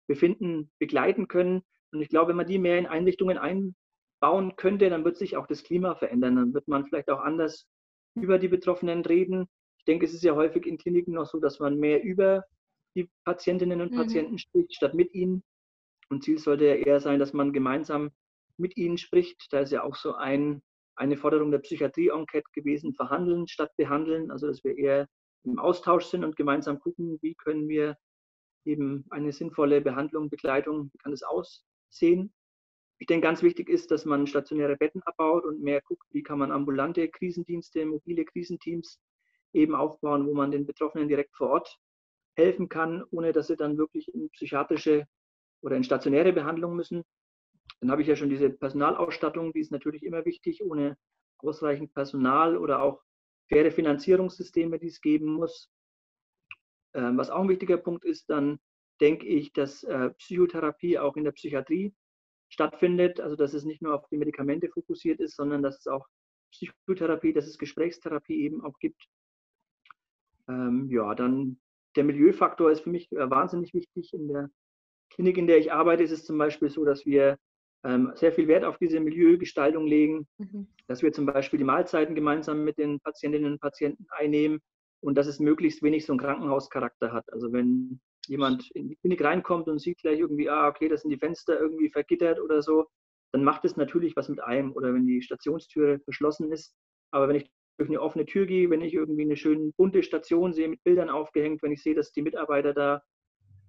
befinden, 0.07 0.71
begleiten 0.77 1.27
können. 1.27 1.63
Und 1.91 2.01
ich 2.01 2.09
glaube, 2.09 2.29
wenn 2.29 2.37
man 2.37 2.47
die 2.47 2.59
mehr 2.59 2.77
in 2.77 2.85
Einrichtungen 2.85 3.37
einbauen 3.37 4.55
könnte, 4.55 4.89
dann 4.89 5.05
wird 5.05 5.17
sich 5.17 5.37
auch 5.37 5.47
das 5.47 5.63
Klima 5.63 5.95
verändern. 5.95 6.35
Dann 6.35 6.53
wird 6.53 6.67
man 6.67 6.85
vielleicht 6.85 7.09
auch 7.09 7.19
anders 7.19 7.67
über 8.15 8.39
die 8.39 8.47
Betroffenen 8.47 9.05
reden. 9.05 9.47
Ich 9.77 9.85
denke, 9.85 10.05
es 10.05 10.13
ist 10.13 10.23
ja 10.23 10.35
häufig 10.35 10.65
in 10.65 10.77
Kliniken 10.77 11.13
noch 11.13 11.25
so, 11.25 11.39
dass 11.39 11.59
man 11.59 11.77
mehr 11.77 12.03
über 12.03 12.43
die 12.95 13.09
Patientinnen 13.23 13.81
und 13.81 13.91
mhm. 13.91 13.97
Patienten 13.97 14.37
spricht, 14.37 14.73
statt 14.73 14.93
mit 14.93 15.13
ihnen. 15.13 15.43
Und 16.09 16.23
Ziel 16.23 16.39
sollte 16.39 16.65
ja 16.65 16.75
eher 16.75 16.99
sein, 16.99 17.19
dass 17.19 17.33
man 17.33 17.53
gemeinsam 17.53 18.11
mit 18.57 18.75
ihnen 18.75 18.97
spricht. 18.97 19.47
Da 19.51 19.59
ist 19.59 19.71
ja 19.71 19.83
auch 19.83 19.95
so 19.95 20.15
ein, 20.15 20.61
eine 20.95 21.17
Forderung 21.17 21.51
der 21.51 21.59
Psychiatrie-Enquete 21.59 22.49
gewesen, 22.53 22.93
verhandeln 22.93 23.47
statt 23.47 23.71
behandeln. 23.77 24.31
Also 24.31 24.47
dass 24.47 24.63
wir 24.63 24.77
eher 24.77 25.07
im 25.43 25.59
Austausch 25.59 26.05
sind 26.05 26.23
und 26.23 26.35
gemeinsam 26.35 26.79
gucken, 26.79 27.19
wie 27.21 27.35
können 27.35 27.67
wir 27.69 27.97
eben 28.65 29.05
eine 29.09 29.31
sinnvolle 29.31 29.81
Behandlung, 29.81 30.29
Begleitung, 30.29 30.89
wie 30.91 30.97
kann 30.97 31.11
das 31.11 31.23
aussehen. 31.89 32.33
Ich 32.99 33.07
denke, 33.07 33.27
ganz 33.27 33.43
wichtig 33.43 33.69
ist, 33.69 33.91
dass 33.91 34.05
man 34.05 34.25
stationäre 34.25 34.75
Betten 34.75 35.03
abbaut 35.03 35.45
und 35.45 35.61
mehr 35.61 35.81
guckt, 35.81 36.07
wie 36.11 36.23
kann 36.23 36.39
man 36.39 36.51
ambulante 36.51 37.07
Krisendienste, 37.07 37.85
mobile 37.85 38.25
Krisenteams 38.25 38.99
eben 39.53 39.75
aufbauen, 39.75 40.25
wo 40.25 40.33
man 40.33 40.51
den 40.51 40.65
Betroffenen 40.65 41.07
direkt 41.07 41.35
vor 41.35 41.49
Ort 41.49 41.77
helfen 42.35 42.69
kann, 42.69 43.03
ohne 43.11 43.33
dass 43.33 43.47
sie 43.47 43.55
dann 43.55 43.77
wirklich 43.77 44.13
in 44.13 44.29
psychiatrische 44.29 45.07
oder 45.61 45.75
in 45.75 45.83
stationäre 45.83 46.33
Behandlung 46.33 46.75
müssen. 46.75 47.03
Dann 47.79 47.91
habe 47.91 48.01
ich 48.01 48.07
ja 48.07 48.15
schon 48.15 48.29
diese 48.29 48.49
Personalausstattung, 48.49 49.53
die 49.53 49.59
ist 49.59 49.71
natürlich 49.71 50.03
immer 50.03 50.25
wichtig, 50.25 50.63
ohne 50.63 50.97
ausreichend 51.39 51.93
Personal 51.93 52.57
oder 52.57 52.81
auch 52.81 53.01
faire 53.47 53.71
Finanzierungssysteme, 53.71 54.79
die 54.79 54.87
es 54.87 55.01
geben 55.01 55.33
muss. 55.33 55.69
Ähm, 56.93 57.17
was 57.17 57.29
auch 57.29 57.41
ein 57.41 57.49
wichtiger 57.49 57.77
Punkt 57.77 58.05
ist, 58.05 58.29
dann 58.29 58.59
denke 59.01 59.25
ich, 59.25 59.53
dass 59.53 59.83
äh, 59.83 60.09
Psychotherapie 60.11 60.97
auch 60.97 61.15
in 61.15 61.23
der 61.23 61.31
Psychiatrie 61.31 61.93
stattfindet, 62.49 63.19
also 63.19 63.35
dass 63.35 63.53
es 63.53 63.65
nicht 63.65 63.81
nur 63.81 63.93
auf 63.93 64.07
die 64.09 64.17
Medikamente 64.17 64.69
fokussiert 64.69 65.19
ist, 65.19 65.35
sondern 65.35 65.61
dass 65.61 65.79
es 65.79 65.87
auch 65.87 66.07
Psychotherapie, 66.51 67.33
dass 67.33 67.45
es 67.45 67.57
Gesprächstherapie 67.57 68.41
eben 68.41 68.63
auch 68.63 68.77
gibt. 68.79 69.03
Ähm, 70.47 70.87
ja, 70.89 71.13
dann 71.13 71.59
der 71.95 72.05
Milieufaktor 72.05 72.71
ist 72.71 72.81
für 72.81 72.89
mich 72.89 73.11
äh, 73.11 73.29
wahnsinnig 73.29 73.73
wichtig. 73.73 74.13
In 74.13 74.27
der 74.29 74.49
Klinik, 75.09 75.37
in 75.37 75.47
der 75.47 75.57
ich 75.57 75.73
arbeite, 75.73 76.03
ist 76.03 76.11
es 76.11 76.25
zum 76.25 76.37
Beispiel 76.37 76.69
so, 76.69 76.85
dass 76.85 77.05
wir 77.05 77.37
ähm, 77.83 78.11
sehr 78.15 78.31
viel 78.31 78.47
Wert 78.47 78.63
auf 78.63 78.77
diese 78.77 78.99
Milieugestaltung 78.99 79.85
legen, 79.85 80.27
mhm. 80.37 80.67
dass 80.87 81.01
wir 81.01 81.11
zum 81.11 81.25
Beispiel 81.25 81.57
die 81.57 81.65
Mahlzeiten 81.65 82.15
gemeinsam 82.15 82.63
mit 82.63 82.77
den 82.77 82.99
Patientinnen 82.99 83.53
und 83.53 83.61
Patienten 83.61 84.05
einnehmen, 84.09 84.61
und 85.01 85.15
dass 85.15 85.27
es 85.27 85.39
möglichst 85.39 85.83
wenig 85.83 86.05
so 86.05 86.13
einen 86.13 86.19
Krankenhauscharakter 86.19 87.11
hat. 87.11 87.31
Also 87.31 87.51
wenn 87.51 87.99
jemand 88.27 88.69
in 88.71 88.89
die 88.89 88.95
Klinik 88.97 89.23
reinkommt 89.23 89.67
und 89.67 89.79
sieht 89.79 89.99
gleich 89.99 90.19
irgendwie, 90.19 90.49
ah, 90.49 90.67
okay, 90.67 90.89
das 90.89 91.01
sind 91.01 91.11
die 91.11 91.17
Fenster 91.17 91.59
irgendwie 91.59 91.89
vergittert 91.89 92.39
oder 92.39 92.61
so, 92.61 92.85
dann 93.31 93.43
macht 93.43 93.65
es 93.65 93.75
natürlich 93.75 94.15
was 94.15 94.29
mit 94.29 94.41
einem. 94.41 94.71
Oder 94.73 94.93
wenn 94.93 95.05
die 95.05 95.21
Stationstüre 95.21 95.99
verschlossen 95.99 96.51
ist. 96.51 96.75
Aber 97.11 97.27
wenn 97.27 97.35
ich 97.35 97.49
durch 97.77 97.89
eine 97.89 98.01
offene 98.01 98.25
Tür 98.25 98.45
gehe, 98.45 98.69
wenn 98.69 98.81
ich 98.81 98.93
irgendwie 98.93 99.23
eine 99.23 99.37
schöne 99.37 99.71
bunte 99.77 100.03
Station 100.03 100.53
sehe 100.53 100.67
mit 100.67 100.83
Bildern 100.83 101.09
aufgehängt, 101.09 101.61
wenn 101.61 101.71
ich 101.71 101.83
sehe, 101.83 101.95
dass 101.95 102.11
die 102.11 102.21
Mitarbeiter 102.21 102.73
da 102.73 103.01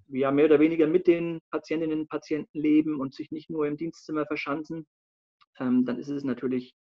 ja 0.08 0.30
mehr 0.30 0.46
oder 0.46 0.60
weniger 0.60 0.86
mit 0.86 1.06
den 1.06 1.40
Patientinnen 1.50 2.00
und 2.00 2.08
Patienten 2.08 2.58
leben 2.58 2.98
und 2.98 3.14
sich 3.14 3.30
nicht 3.30 3.50
nur 3.50 3.66
im 3.66 3.76
Dienstzimmer 3.76 4.24
verschanzen, 4.26 4.86
ähm, 5.60 5.84
dann 5.84 5.98
ist 5.98 6.08
es 6.08 6.24
natürlich 6.24 6.74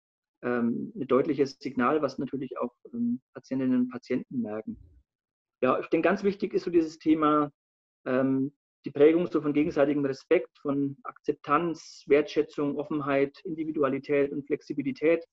ähm, 0.43 0.93
ein 0.95 1.07
deutliches 1.07 1.57
Signal, 1.59 2.03
was 2.03 2.19
natürlich 2.19 2.59
auch 2.59 2.75
ähm, 2.93 3.21
Patientinnen 3.33 3.81
und 3.81 3.91
Patienten 3.91 4.43
merken. 4.43 4.77
Ja, 5.63 5.81
ich 5.81 5.87
denke, 5.87 6.07
ganz 6.07 6.23
wichtig 6.23 6.53
ist 6.53 6.65
so 6.65 6.71
dieses 6.71 6.99
Thema 6.99 7.51
die 8.07 8.91
Prägung 8.91 9.27
so 9.27 9.41
von 9.41 9.55
gegenseitigem 9.55 10.05
Respekt, 10.05 10.59
von 10.59 10.97
Akzeptanz, 11.05 12.05
Wertschätzung, 12.07 12.77
Offenheit, 12.79 13.41
Individualität 13.45 14.31
und 14.31 14.47
Flexibilität, 14.47 15.25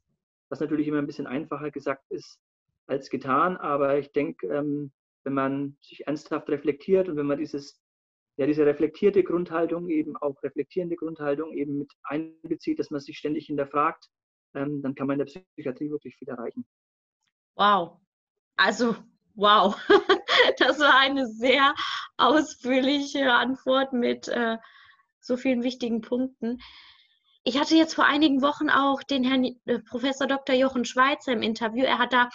was 0.49 0.61
natürlich 0.61 0.87
immer 0.87 0.99
ein 0.99 1.07
bisschen 1.07 1.27
einfacher 1.27 1.69
gesagt 1.71 2.09
ist 2.09 2.39
als 2.87 3.09
getan. 3.09 3.57
Aber 3.57 3.97
ich 3.97 4.11
denke, 4.13 4.47
ähm, 4.47 4.91
wenn 5.23 5.33
man 5.33 5.77
sich 5.81 6.07
ernsthaft 6.07 6.49
reflektiert 6.49 7.09
und 7.09 7.17
wenn 7.17 7.25
man 7.25 7.39
dieses, 7.39 7.81
ja, 8.37 8.47
diese 8.47 8.65
reflektierte 8.65 9.23
Grundhaltung 9.23 9.89
eben 9.89 10.15
auch 10.17 10.41
reflektierende 10.43 10.95
Grundhaltung 10.95 11.53
eben 11.53 11.77
mit 11.77 11.91
einbezieht, 12.03 12.79
dass 12.79 12.89
man 12.89 13.01
sich 13.01 13.17
ständig 13.17 13.47
hinterfragt, 13.47 14.09
ähm, 14.55 14.81
dann 14.81 14.95
kann 14.95 15.07
man 15.07 15.19
in 15.19 15.25
der 15.25 15.41
Psychiatrie 15.41 15.89
wirklich 15.89 16.15
viel 16.15 16.29
erreichen. 16.29 16.65
Wow. 17.55 17.99
Also, 18.55 18.95
wow. 19.35 19.75
das 20.57 20.79
war 20.79 20.97
eine 20.97 21.27
sehr 21.27 21.73
ausführliche 22.17 23.33
Antwort 23.33 23.93
mit 23.93 24.27
äh, 24.27 24.57
so 25.19 25.37
vielen 25.37 25.63
wichtigen 25.63 26.01
Punkten. 26.01 26.59
Ich 27.43 27.59
hatte 27.59 27.75
jetzt 27.75 27.95
vor 27.95 28.05
einigen 28.05 28.41
Wochen 28.41 28.69
auch 28.69 29.01
den 29.03 29.23
Herrn 29.23 29.59
äh, 29.65 29.79
Professor 29.79 30.27
Dr. 30.27 30.55
Jochen 30.55 30.85
Schweizer 30.85 31.31
im 31.31 31.41
Interview. 31.41 31.83
Er 31.83 31.97
hat 31.97 32.13
da 32.13 32.29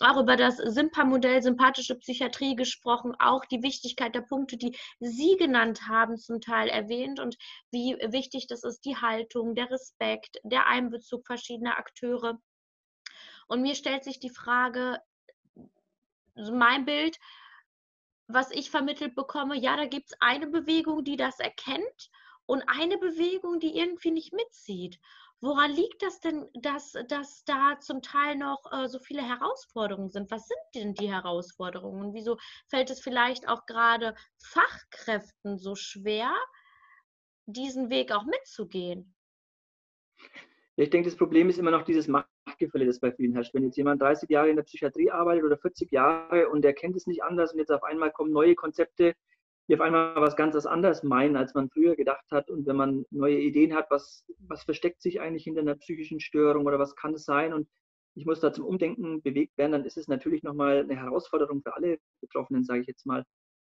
auch 0.00 0.18
über 0.18 0.36
das 0.36 0.56
Simpa-Modell 0.56 1.42
sympathische 1.42 1.94
Psychiatrie 1.94 2.56
gesprochen, 2.56 3.14
auch 3.18 3.44
die 3.44 3.62
Wichtigkeit 3.62 4.14
der 4.14 4.22
Punkte, 4.22 4.56
die 4.56 4.76
Sie 4.98 5.36
genannt 5.36 5.88
haben, 5.88 6.16
zum 6.16 6.40
Teil 6.40 6.68
erwähnt 6.68 7.20
und 7.20 7.36
wie 7.70 7.96
wichtig 8.08 8.46
das 8.46 8.64
ist, 8.64 8.84
die 8.86 8.96
Haltung, 8.96 9.54
der 9.54 9.70
Respekt, 9.70 10.38
der 10.42 10.66
Einbezug 10.66 11.26
verschiedener 11.26 11.78
Akteure. 11.78 12.38
Und 13.46 13.62
mir 13.62 13.74
stellt 13.74 14.04
sich 14.04 14.20
die 14.20 14.30
Frage, 14.30 15.00
mein 16.34 16.84
Bild, 16.84 17.18
was 18.26 18.50
ich 18.50 18.70
vermittelt 18.70 19.14
bekomme, 19.14 19.56
ja, 19.56 19.76
da 19.76 19.86
gibt 19.86 20.10
es 20.10 20.16
eine 20.20 20.46
Bewegung, 20.46 21.04
die 21.04 21.16
das 21.16 21.40
erkennt 21.40 22.10
und 22.46 22.62
eine 22.68 22.98
Bewegung, 22.98 23.60
die 23.60 23.76
irgendwie 23.76 24.10
nicht 24.10 24.32
mitzieht. 24.32 24.98
Woran 25.42 25.72
liegt 25.72 26.02
das 26.02 26.20
denn, 26.20 26.48
dass, 26.52 26.92
dass 27.08 27.44
da 27.44 27.78
zum 27.80 28.02
Teil 28.02 28.36
noch 28.36 28.70
äh, 28.72 28.88
so 28.88 28.98
viele 28.98 29.22
Herausforderungen 29.22 30.10
sind? 30.10 30.30
Was 30.30 30.46
sind 30.46 30.60
denn 30.74 30.94
die 30.94 31.10
Herausforderungen? 31.10 32.08
Und 32.08 32.14
wieso 32.14 32.36
fällt 32.68 32.90
es 32.90 33.00
vielleicht 33.00 33.48
auch 33.48 33.64
gerade 33.64 34.14
Fachkräften 34.38 35.58
so 35.58 35.74
schwer, 35.74 36.34
diesen 37.46 37.88
Weg 37.88 38.12
auch 38.12 38.24
mitzugehen? 38.24 39.14
Ich 40.76 40.90
denke, 40.90 41.08
das 41.08 41.16
Problem 41.16 41.48
ist 41.48 41.58
immer 41.58 41.70
noch 41.70 41.84
dieses 41.84 42.06
Machtgefälle, 42.60 42.86
das 42.86 43.00
bei 43.00 43.12
vielen 43.12 43.32
herrscht. 43.32 43.54
Wenn 43.54 43.64
jetzt 43.64 43.76
jemand 43.76 44.02
30 44.02 44.28
Jahre 44.28 44.50
in 44.50 44.56
der 44.56 44.62
Psychiatrie 44.62 45.10
arbeitet 45.10 45.44
oder 45.44 45.56
40 45.56 45.90
Jahre 45.90 46.48
und 46.48 46.62
der 46.62 46.74
kennt 46.74 46.96
es 46.96 47.06
nicht 47.06 47.22
anders 47.22 47.52
und 47.52 47.58
jetzt 47.58 47.72
auf 47.72 47.82
einmal 47.82 48.10
kommen 48.10 48.32
neue 48.32 48.54
Konzepte, 48.54 49.14
die 49.68 49.74
auf 49.74 49.80
einmal 49.80 50.14
was 50.16 50.36
ganz 50.36 50.54
anderes 50.66 51.02
meinen, 51.02 51.36
als 51.36 51.54
man 51.54 51.70
früher 51.70 51.96
gedacht 51.96 52.26
hat. 52.30 52.50
Und 52.50 52.66
wenn 52.66 52.76
man 52.76 53.06
neue 53.10 53.38
Ideen 53.38 53.74
hat, 53.74 53.86
was, 53.90 54.24
was 54.46 54.64
versteckt 54.64 55.00
sich 55.00 55.20
eigentlich 55.20 55.44
hinter 55.44 55.62
einer 55.62 55.76
psychischen 55.76 56.20
Störung 56.20 56.66
oder 56.66 56.78
was 56.78 56.96
kann 56.96 57.14
es 57.14 57.24
sein? 57.24 57.54
Und 57.54 57.68
ich 58.14 58.26
muss 58.26 58.40
da 58.40 58.52
zum 58.52 58.66
Umdenken 58.66 59.22
bewegt 59.22 59.56
werden, 59.56 59.72
dann 59.72 59.84
ist 59.84 59.96
es 59.96 60.08
natürlich 60.08 60.42
nochmal 60.42 60.80
eine 60.80 60.96
Herausforderung 60.96 61.62
für 61.62 61.74
alle 61.74 61.98
Betroffenen, 62.20 62.64
sage 62.64 62.80
ich 62.80 62.88
jetzt 62.88 63.06
mal. 63.06 63.24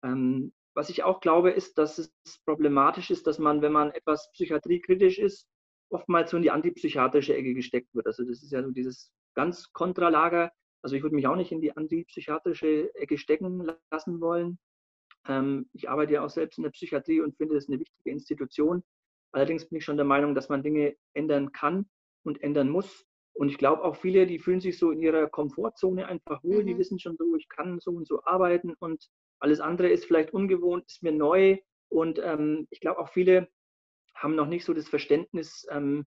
Ähm, 0.05 0.53
was 0.75 0.89
ich 0.89 1.03
auch 1.03 1.21
glaube, 1.21 1.51
ist, 1.51 1.77
dass 1.79 1.99
es 1.99 2.13
problematisch 2.47 3.11
ist, 3.11 3.27
dass 3.27 3.41
man, 3.41 3.61
wenn 3.61 3.73
man 3.73 3.91
etwas 3.91 4.31
psychiatriekritisch 4.33 5.19
ist, 5.19 5.49
oftmals 5.91 6.31
so 6.31 6.37
in 6.37 6.43
die 6.43 6.51
antipsychiatrische 6.51 7.35
Ecke 7.37 7.55
gesteckt 7.55 7.95
wird. 7.95 8.07
Also 8.07 8.25
das 8.25 8.43
ist 8.43 8.53
ja 8.53 8.63
so 8.63 8.71
dieses 8.71 9.13
ganz 9.35 9.73
Kontralager. 9.73 10.53
Also 10.83 10.97
ich 10.97 11.03
würde 11.03 11.17
mich 11.17 11.27
auch 11.27 11.37
nicht 11.37 11.53
in 11.53 11.61
die 11.61 11.77
antipsychiatrische 11.77 12.95
Ecke 12.95 13.19
stecken 13.19 13.71
lassen 13.91 14.21
wollen. 14.21 14.59
Ähm, 15.29 15.69
ich 15.73 15.91
arbeite 15.91 16.15
ja 16.15 16.25
auch 16.25 16.31
selbst 16.31 16.59
in 16.59 16.65
der 16.65 16.71
Psychiatrie 16.71 17.21
und 17.21 17.37
finde 17.37 17.55
das 17.55 17.69
eine 17.69 17.79
wichtige 17.79 18.11
Institution. 18.11 18.83
Allerdings 19.33 19.69
bin 19.69 19.79
ich 19.79 19.85
schon 19.85 19.97
der 19.97 20.07
Meinung, 20.07 20.35
dass 20.35 20.49
man 20.49 20.63
Dinge 20.63 20.97
ändern 21.15 21.53
kann 21.53 21.87
und 22.25 22.43
ändern 22.43 22.69
muss. 22.69 23.07
Und 23.35 23.49
ich 23.49 23.59
glaube 23.59 23.85
auch 23.85 23.97
viele, 23.97 24.27
die 24.27 24.39
fühlen 24.39 24.61
sich 24.61 24.79
so 24.79 24.91
in 24.91 25.01
ihrer 25.01 25.29
Komfortzone 25.29 26.07
einfach 26.07 26.43
wohl, 26.43 26.63
mhm. 26.63 26.67
die 26.67 26.79
wissen 26.79 26.99
schon 26.99 27.17
so, 27.17 27.37
ich 27.37 27.49
kann 27.49 27.79
so 27.81 27.93
und 27.93 28.07
so 28.07 28.23
arbeiten 28.25 28.75
und 28.81 29.09
alles 29.39 29.61
andere 29.61 29.89
ist 29.89 30.05
vielleicht 30.05 30.33
ungewohnt, 30.33 30.85
ist 30.87 31.03
mir 31.03 31.13
neu. 31.13 31.59
Und 31.89 32.21
ähm, 32.23 32.67
ich 32.71 32.81
glaube 32.81 33.01
auch 33.01 33.09
viele 33.09 33.49
haben 34.15 34.35
noch 34.35 34.47
nicht 34.47 34.65
so 34.65 34.75
das 34.75 34.89
Verständnis 34.89 35.67
ähm, 35.71 36.05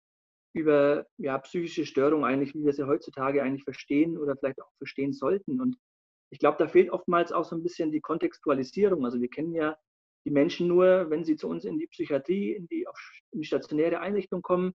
über 0.52 1.06
ja, 1.18 1.38
psychische 1.38 1.84
Störungen 1.84 2.24
eigentlich, 2.24 2.54
wie 2.54 2.64
wir 2.64 2.72
sie 2.72 2.86
heutzutage 2.86 3.42
eigentlich 3.42 3.64
verstehen 3.64 4.16
oder 4.16 4.36
vielleicht 4.36 4.62
auch 4.62 4.72
verstehen 4.78 5.12
sollten. 5.12 5.60
Und 5.60 5.76
ich 6.30 6.38
glaube, 6.38 6.58
da 6.58 6.66
fehlt 6.66 6.90
oftmals 6.90 7.32
auch 7.32 7.44
so 7.44 7.54
ein 7.54 7.62
bisschen 7.62 7.92
die 7.92 8.00
Kontextualisierung. 8.00 9.04
Also 9.04 9.20
wir 9.20 9.28
kennen 9.28 9.54
ja 9.54 9.76
die 10.24 10.30
Menschen 10.30 10.66
nur, 10.66 11.10
wenn 11.10 11.24
sie 11.24 11.36
zu 11.36 11.48
uns 11.48 11.64
in 11.64 11.78
die 11.78 11.86
Psychiatrie, 11.86 12.52
in 12.52 12.66
die, 12.68 12.86
in 13.32 13.40
die 13.40 13.46
stationäre 13.46 14.00
Einrichtung 14.00 14.42
kommen. 14.42 14.72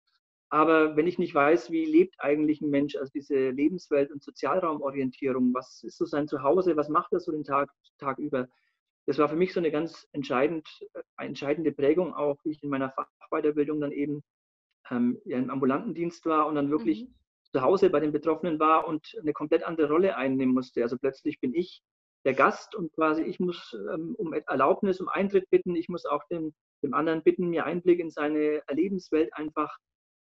Aber 0.50 0.96
wenn 0.96 1.08
ich 1.08 1.18
nicht 1.18 1.34
weiß, 1.34 1.72
wie 1.72 1.86
lebt 1.86 2.16
eigentlich 2.20 2.62
ein 2.62 2.70
Mensch, 2.70 2.96
also 2.96 3.12
diese 3.14 3.50
Lebenswelt- 3.50 4.12
und 4.12 4.22
Sozialraumorientierung, 4.22 5.54
was 5.54 5.82
ist 5.84 5.98
so 5.98 6.06
sein 6.06 6.28
Zuhause, 6.28 6.76
was 6.76 6.90
macht 6.90 7.14
er 7.14 7.22
so 7.22 7.32
den 7.32 7.44
Tag, 7.44 7.72
Tag 7.98 8.20
über? 8.20 8.48
Das 9.08 9.18
war 9.18 9.30
für 9.30 9.36
mich 9.36 9.54
so 9.54 9.60
eine 9.60 9.72
ganz 9.72 10.08
entscheidend, 10.12 10.68
äh, 10.94 11.26
entscheidende 11.26 11.72
Prägung, 11.72 12.14
auch 12.14 12.38
wie 12.44 12.52
ich 12.52 12.64
in 12.64 12.70
meiner 12.70 12.92
Fachweiterbildung 12.92 13.82
dann 13.82 13.92
eben 13.92 14.24
ähm, 14.90 15.20
ja, 15.26 15.38
im 15.38 15.50
ambulanten 15.50 15.94
Dienst 15.94 16.26
war 16.26 16.48
und 16.48 16.56
dann 16.56 16.70
wirklich 16.70 17.06
mhm 17.06 17.16
zu 17.52 17.62
Hause 17.62 17.90
bei 17.90 18.00
den 18.00 18.12
Betroffenen 18.12 18.60
war 18.60 18.88
und 18.88 19.16
eine 19.20 19.34
komplett 19.34 19.64
andere 19.64 19.90
Rolle 19.90 20.16
einnehmen 20.16 20.54
musste. 20.54 20.82
Also 20.84 20.98
plötzlich 20.98 21.40
bin 21.40 21.54
ich 21.54 21.82
der 22.24 22.34
Gast 22.34 22.76
und 22.76 22.94
quasi 22.94 23.24
ich 23.24 23.40
muss 23.40 23.76
ähm, 23.94 24.16
um 24.18 24.34
Erlaubnis, 24.34 25.02
um 25.02 25.10
Eintritt 25.10 25.50
bitten. 25.50 25.76
Ich 25.76 25.90
muss 25.90 26.06
auch 26.06 26.24
dem, 26.30 26.54
dem 26.84 26.94
anderen 26.94 27.24
bitten, 27.24 27.50
mir 27.50 27.66
Einblick 27.66 28.00
in 28.00 28.12
seine 28.12 28.62
Erlebenswelt 28.68 29.34
einfach 29.34 29.78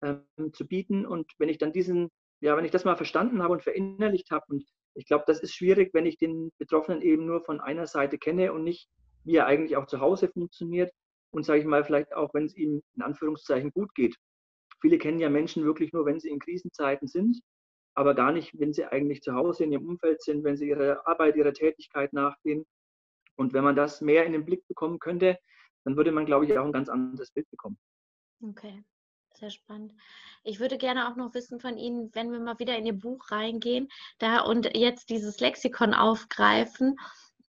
ähm, 0.01 0.25
zu 0.53 0.67
bieten. 0.67 1.05
Und 1.05 1.31
wenn 1.37 1.49
ich 1.49 1.59
dann 1.59 1.71
diesen, 1.71 2.09
ja, 2.41 2.57
wenn 2.57 2.65
ich 2.65 2.71
das 2.71 2.85
mal 2.85 2.97
verstanden 2.97 3.41
habe 3.41 3.53
und 3.53 3.63
verinnerlicht 3.63 4.31
habe, 4.31 4.45
und 4.49 4.65
ich 4.95 5.05
glaube, 5.05 5.23
das 5.27 5.39
ist 5.39 5.53
schwierig, 5.53 5.93
wenn 5.93 6.05
ich 6.05 6.17
den 6.17 6.51
Betroffenen 6.57 7.01
eben 7.01 7.25
nur 7.25 7.41
von 7.41 7.59
einer 7.59 7.87
Seite 7.87 8.17
kenne 8.17 8.53
und 8.53 8.63
nicht, 8.63 8.87
wie 9.23 9.37
er 9.37 9.45
eigentlich 9.47 9.77
auch 9.77 9.87
zu 9.87 9.99
Hause 9.99 10.27
funktioniert 10.27 10.91
und 11.31 11.45
sage 11.45 11.59
ich 11.59 11.65
mal, 11.65 11.83
vielleicht 11.83 12.13
auch, 12.13 12.33
wenn 12.33 12.45
es 12.45 12.55
ihm 12.55 12.81
in 12.95 13.01
Anführungszeichen 13.01 13.71
gut 13.71 13.93
geht. 13.95 14.15
Viele 14.81 14.97
kennen 14.97 15.19
ja 15.19 15.29
Menschen 15.29 15.63
wirklich 15.63 15.93
nur, 15.93 16.05
wenn 16.05 16.19
sie 16.19 16.29
in 16.29 16.39
Krisenzeiten 16.39 17.07
sind, 17.07 17.39
aber 17.95 18.13
gar 18.13 18.31
nicht, 18.31 18.59
wenn 18.59 18.73
sie 18.73 18.85
eigentlich 18.85 19.21
zu 19.21 19.33
Hause 19.33 19.63
in 19.63 19.71
ihrem 19.71 19.87
Umfeld 19.87 20.21
sind, 20.21 20.43
wenn 20.43 20.57
sie 20.57 20.69
ihrer 20.69 21.07
Arbeit, 21.07 21.35
ihrer 21.35 21.53
Tätigkeit 21.53 22.11
nachgehen. 22.13 22.65
Und 23.35 23.53
wenn 23.53 23.63
man 23.63 23.75
das 23.75 24.01
mehr 24.01 24.25
in 24.25 24.33
den 24.33 24.45
Blick 24.45 24.67
bekommen 24.67 24.99
könnte, 24.99 25.39
dann 25.85 25.95
würde 25.97 26.11
man, 26.11 26.25
glaube 26.25 26.45
ich, 26.45 26.57
auch 26.57 26.65
ein 26.65 26.71
ganz 26.71 26.89
anderes 26.89 27.31
Bild 27.31 27.49
bekommen. 27.49 27.77
Okay, 28.41 28.83
sehr 29.43 29.51
spannend. 29.51 29.93
Ich 30.43 30.59
würde 30.59 30.77
gerne 30.77 31.09
auch 31.09 31.15
noch 31.17 31.33
wissen 31.33 31.59
von 31.59 31.77
Ihnen, 31.77 32.09
wenn 32.13 32.31
wir 32.31 32.39
mal 32.39 32.59
wieder 32.59 32.77
in 32.77 32.85
Ihr 32.85 32.97
Buch 32.97 33.29
reingehen 33.29 33.89
da 34.19 34.39
und 34.39 34.75
jetzt 34.75 35.09
dieses 35.09 35.39
Lexikon 35.39 35.93
aufgreifen 35.93 36.97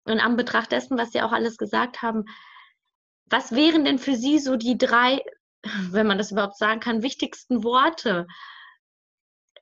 und 0.04 0.20
an 0.20 0.36
Betracht 0.36 0.72
dessen, 0.72 0.98
was 0.98 1.12
Sie 1.12 1.22
auch 1.22 1.32
alles 1.32 1.56
gesagt 1.56 2.02
haben, 2.02 2.24
was 3.24 3.52
wären 3.52 3.84
denn 3.84 3.98
für 3.98 4.16
Sie 4.16 4.38
so 4.38 4.56
die 4.56 4.76
drei 4.76 5.22
wenn 5.90 6.06
man 6.06 6.18
das 6.18 6.30
überhaupt 6.30 6.56
sagen 6.56 6.80
kann, 6.80 7.02
wichtigsten 7.02 7.64
Worte, 7.64 8.26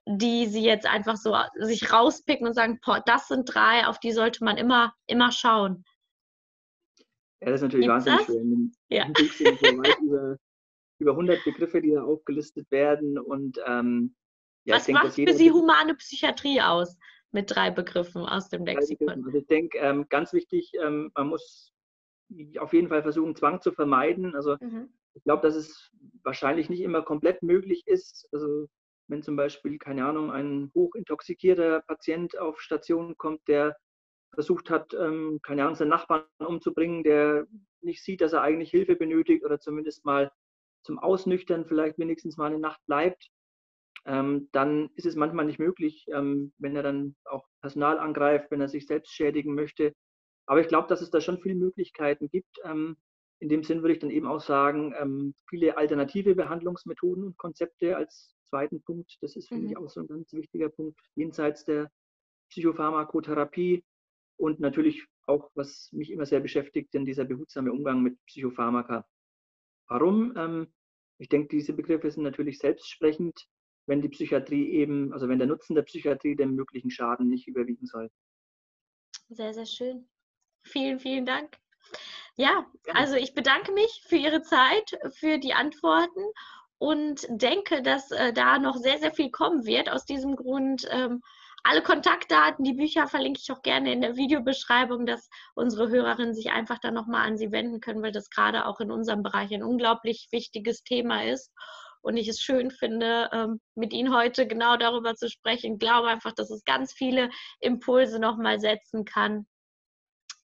die 0.04 0.46
sie 0.46 0.62
jetzt 0.62 0.86
einfach 0.86 1.16
so 1.16 1.36
sich 1.58 1.92
rauspicken 1.92 2.46
und 2.46 2.54
sagen, 2.54 2.78
boah, 2.84 3.02
das 3.04 3.28
sind 3.28 3.44
drei, 3.52 3.86
auf 3.86 3.98
die 3.98 4.12
sollte 4.12 4.44
man 4.44 4.56
immer, 4.56 4.94
immer 5.06 5.32
schauen? 5.32 5.84
Ja, 7.40 7.50
das 7.50 7.56
ist 7.56 7.62
natürlich 7.62 7.86
Gibt's 7.86 8.06
wahnsinnig 8.06 8.26
das? 8.26 8.34
schön. 8.34 8.72
Ja. 8.88 9.06
So 9.38 10.04
über, 10.04 10.36
über 10.98 11.12
100 11.12 11.44
Begriffe, 11.44 11.80
die 11.80 11.92
da 11.92 12.02
aufgelistet 12.02 12.70
werden 12.70 13.18
und 13.18 13.58
ähm, 13.66 14.14
ja, 14.64 14.76
Was 14.76 14.86
denke, 14.86 15.04
macht 15.04 15.14
für 15.14 15.32
Sie 15.32 15.52
humane 15.52 15.94
Psychiatrie 15.94 16.60
aus 16.60 16.98
mit 17.30 17.54
drei 17.54 17.70
Begriffen 17.70 18.22
aus 18.22 18.48
dem 18.48 18.66
Lexikon? 18.66 19.24
Also 19.24 19.38
ich 19.38 19.46
denke, 19.46 19.78
ähm, 19.78 20.06
ganz 20.08 20.32
wichtig, 20.32 20.72
ähm, 20.82 21.12
man 21.14 21.28
muss 21.28 21.72
auf 22.58 22.72
jeden 22.72 22.88
Fall 22.88 23.02
versuchen, 23.02 23.36
Zwang 23.36 23.60
zu 23.60 23.70
vermeiden. 23.70 24.34
Also 24.34 24.56
mhm. 24.60 24.88
Ich 25.16 25.24
glaube, 25.24 25.42
dass 25.42 25.54
es 25.54 25.90
wahrscheinlich 26.24 26.68
nicht 26.68 26.82
immer 26.82 27.02
komplett 27.02 27.42
möglich 27.42 27.86
ist. 27.86 28.28
Also 28.32 28.68
wenn 29.08 29.22
zum 29.22 29.34
Beispiel, 29.34 29.78
keine 29.78 30.04
Ahnung, 30.04 30.30
ein 30.30 30.70
hochintoxikierter 30.74 31.80
Patient 31.86 32.36
auf 32.38 32.60
Station 32.60 33.16
kommt, 33.16 33.40
der 33.48 33.76
versucht 34.34 34.68
hat, 34.68 34.92
ähm, 34.92 35.40
keine 35.42 35.62
Ahnung, 35.62 35.74
seinen 35.74 35.88
Nachbarn 35.88 36.24
umzubringen, 36.38 37.02
der 37.02 37.46
nicht 37.80 38.04
sieht, 38.04 38.20
dass 38.20 38.34
er 38.34 38.42
eigentlich 38.42 38.70
Hilfe 38.70 38.94
benötigt 38.94 39.42
oder 39.42 39.58
zumindest 39.58 40.04
mal 40.04 40.30
zum 40.86 40.98
Ausnüchtern 40.98 41.66
vielleicht 41.66 41.98
wenigstens 41.98 42.36
mal 42.36 42.46
eine 42.46 42.58
Nacht 42.58 42.80
bleibt, 42.86 43.28
ähm, 44.06 44.48
dann 44.52 44.88
ist 44.94 45.04
es 45.04 45.16
manchmal 45.16 45.44
nicht 45.44 45.58
möglich, 45.58 46.06
ähm, 46.12 46.52
wenn 46.58 46.76
er 46.76 46.82
dann 46.84 47.16
auch 47.24 47.44
Personal 47.60 47.98
angreift, 47.98 48.50
wenn 48.50 48.60
er 48.60 48.68
sich 48.68 48.86
selbst 48.86 49.12
schädigen 49.12 49.54
möchte. 49.54 49.92
Aber 50.46 50.60
ich 50.60 50.68
glaube, 50.68 50.86
dass 50.88 51.02
es 51.02 51.10
da 51.10 51.20
schon 51.20 51.40
viele 51.40 51.56
Möglichkeiten 51.56 52.28
gibt. 52.28 52.58
Ähm, 52.64 52.96
in 53.40 53.48
dem 53.48 53.64
Sinn 53.64 53.82
würde 53.82 53.94
ich 53.94 53.98
dann 53.98 54.10
eben 54.10 54.26
auch 54.26 54.40
sagen, 54.40 54.94
ähm, 54.98 55.34
viele 55.48 55.76
alternative 55.76 56.36
Behandlungsmethoden 56.36 57.24
und 57.24 57.36
Konzepte 57.36 57.96
als 57.96 58.34
zweiten 58.48 58.80
Punkt. 58.82 59.18
Das 59.20 59.34
ist, 59.34 59.48
finde 59.48 59.64
mhm. 59.64 59.70
ich, 59.70 59.76
auch 59.76 59.90
so 59.90 60.00
ein 60.00 60.06
ganz 60.06 60.32
wichtiger 60.32 60.68
Punkt, 60.68 60.98
jenseits 61.16 61.64
der 61.64 61.90
Psychopharmakotherapie 62.50 63.84
und 64.36 64.60
natürlich 64.60 65.04
auch, 65.26 65.50
was 65.54 65.90
mich 65.92 66.12
immer 66.12 66.26
sehr 66.26 66.40
beschäftigt, 66.40 66.94
denn 66.94 67.04
dieser 67.04 67.24
behutsame 67.24 67.72
Umgang 67.72 68.02
mit 68.02 68.16
Psychopharmaka. 68.26 69.04
Warum? 69.88 70.68
Ich 71.18 71.28
denke, 71.28 71.48
diese 71.48 71.72
Begriffe 71.72 72.10
sind 72.10 72.22
natürlich 72.22 72.58
selbstsprechend, 72.58 73.46
wenn 73.86 74.02
die 74.02 74.08
Psychiatrie 74.08 74.70
eben, 74.70 75.12
also 75.12 75.28
wenn 75.28 75.38
der 75.38 75.48
Nutzen 75.48 75.74
der 75.74 75.82
Psychiatrie 75.82 76.36
dem 76.36 76.54
möglichen 76.54 76.90
Schaden 76.90 77.28
nicht 77.28 77.46
überwiegen 77.46 77.86
soll. 77.86 78.10
Sehr, 79.28 79.54
sehr 79.54 79.66
schön. 79.66 80.08
Vielen, 80.62 80.98
vielen 80.98 81.26
Dank. 81.26 81.56
Ja, 82.36 82.66
also 82.92 83.14
ich 83.14 83.34
bedanke 83.34 83.72
mich 83.72 84.02
für 84.06 84.16
Ihre 84.16 84.42
Zeit, 84.42 84.98
für 85.14 85.38
die 85.38 85.54
Antworten 85.54 86.20
und 86.78 87.26
denke, 87.30 87.82
dass 87.82 88.10
äh, 88.10 88.32
da 88.32 88.58
noch 88.58 88.76
sehr, 88.76 88.98
sehr 88.98 89.12
viel 89.12 89.30
kommen 89.30 89.64
wird. 89.64 89.88
Aus 89.88 90.04
diesem 90.04 90.36
Grund 90.36 90.86
ähm, 90.90 91.22
alle 91.68 91.82
Kontaktdaten, 91.82 92.64
die 92.64 92.74
Bücher 92.74 93.08
verlinke 93.08 93.40
ich 93.42 93.50
auch 93.50 93.62
gerne 93.62 93.92
in 93.92 94.00
der 94.00 94.16
Videobeschreibung, 94.16 95.04
dass 95.04 95.28
unsere 95.54 95.88
Hörerinnen 95.88 96.34
sich 96.34 96.50
einfach 96.50 96.78
dann 96.78 96.94
nochmal 96.94 97.26
an 97.26 97.36
Sie 97.36 97.50
wenden 97.50 97.80
können, 97.80 98.02
weil 98.02 98.12
das 98.12 98.30
gerade 98.30 98.66
auch 98.66 98.78
in 98.80 98.92
unserem 98.92 99.22
Bereich 99.22 99.52
ein 99.52 99.64
unglaublich 99.64 100.28
wichtiges 100.30 100.84
Thema 100.84 101.24
ist. 101.24 101.50
Und 102.02 102.16
ich 102.16 102.28
es 102.28 102.40
schön 102.40 102.70
finde, 102.70 103.28
ähm, 103.32 103.60
mit 103.74 103.92
Ihnen 103.92 104.14
heute 104.14 104.46
genau 104.46 104.76
darüber 104.76 105.16
zu 105.16 105.28
sprechen. 105.28 105.72
Ich 105.74 105.78
glaube 105.80 106.06
einfach, 106.06 106.32
dass 106.32 106.50
es 106.50 106.64
ganz 106.64 106.92
viele 106.92 107.30
Impulse 107.58 108.20
nochmal 108.20 108.60
setzen 108.60 109.04
kann. 109.04 109.46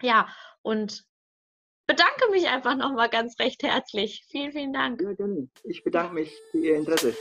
Ja, 0.02 0.26
und 0.62 1.04
bedanke 1.86 2.30
mich 2.32 2.48
einfach 2.48 2.76
nochmal 2.76 3.08
ganz 3.08 3.38
recht 3.38 3.62
herzlich. 3.62 4.24
Vielen, 4.28 4.50
vielen 4.50 4.72
Dank. 4.72 5.00
Ich 5.62 5.84
bedanke 5.84 6.14
mich 6.14 6.36
für 6.50 6.58
Ihr 6.58 6.76
Interesse. 6.76 7.14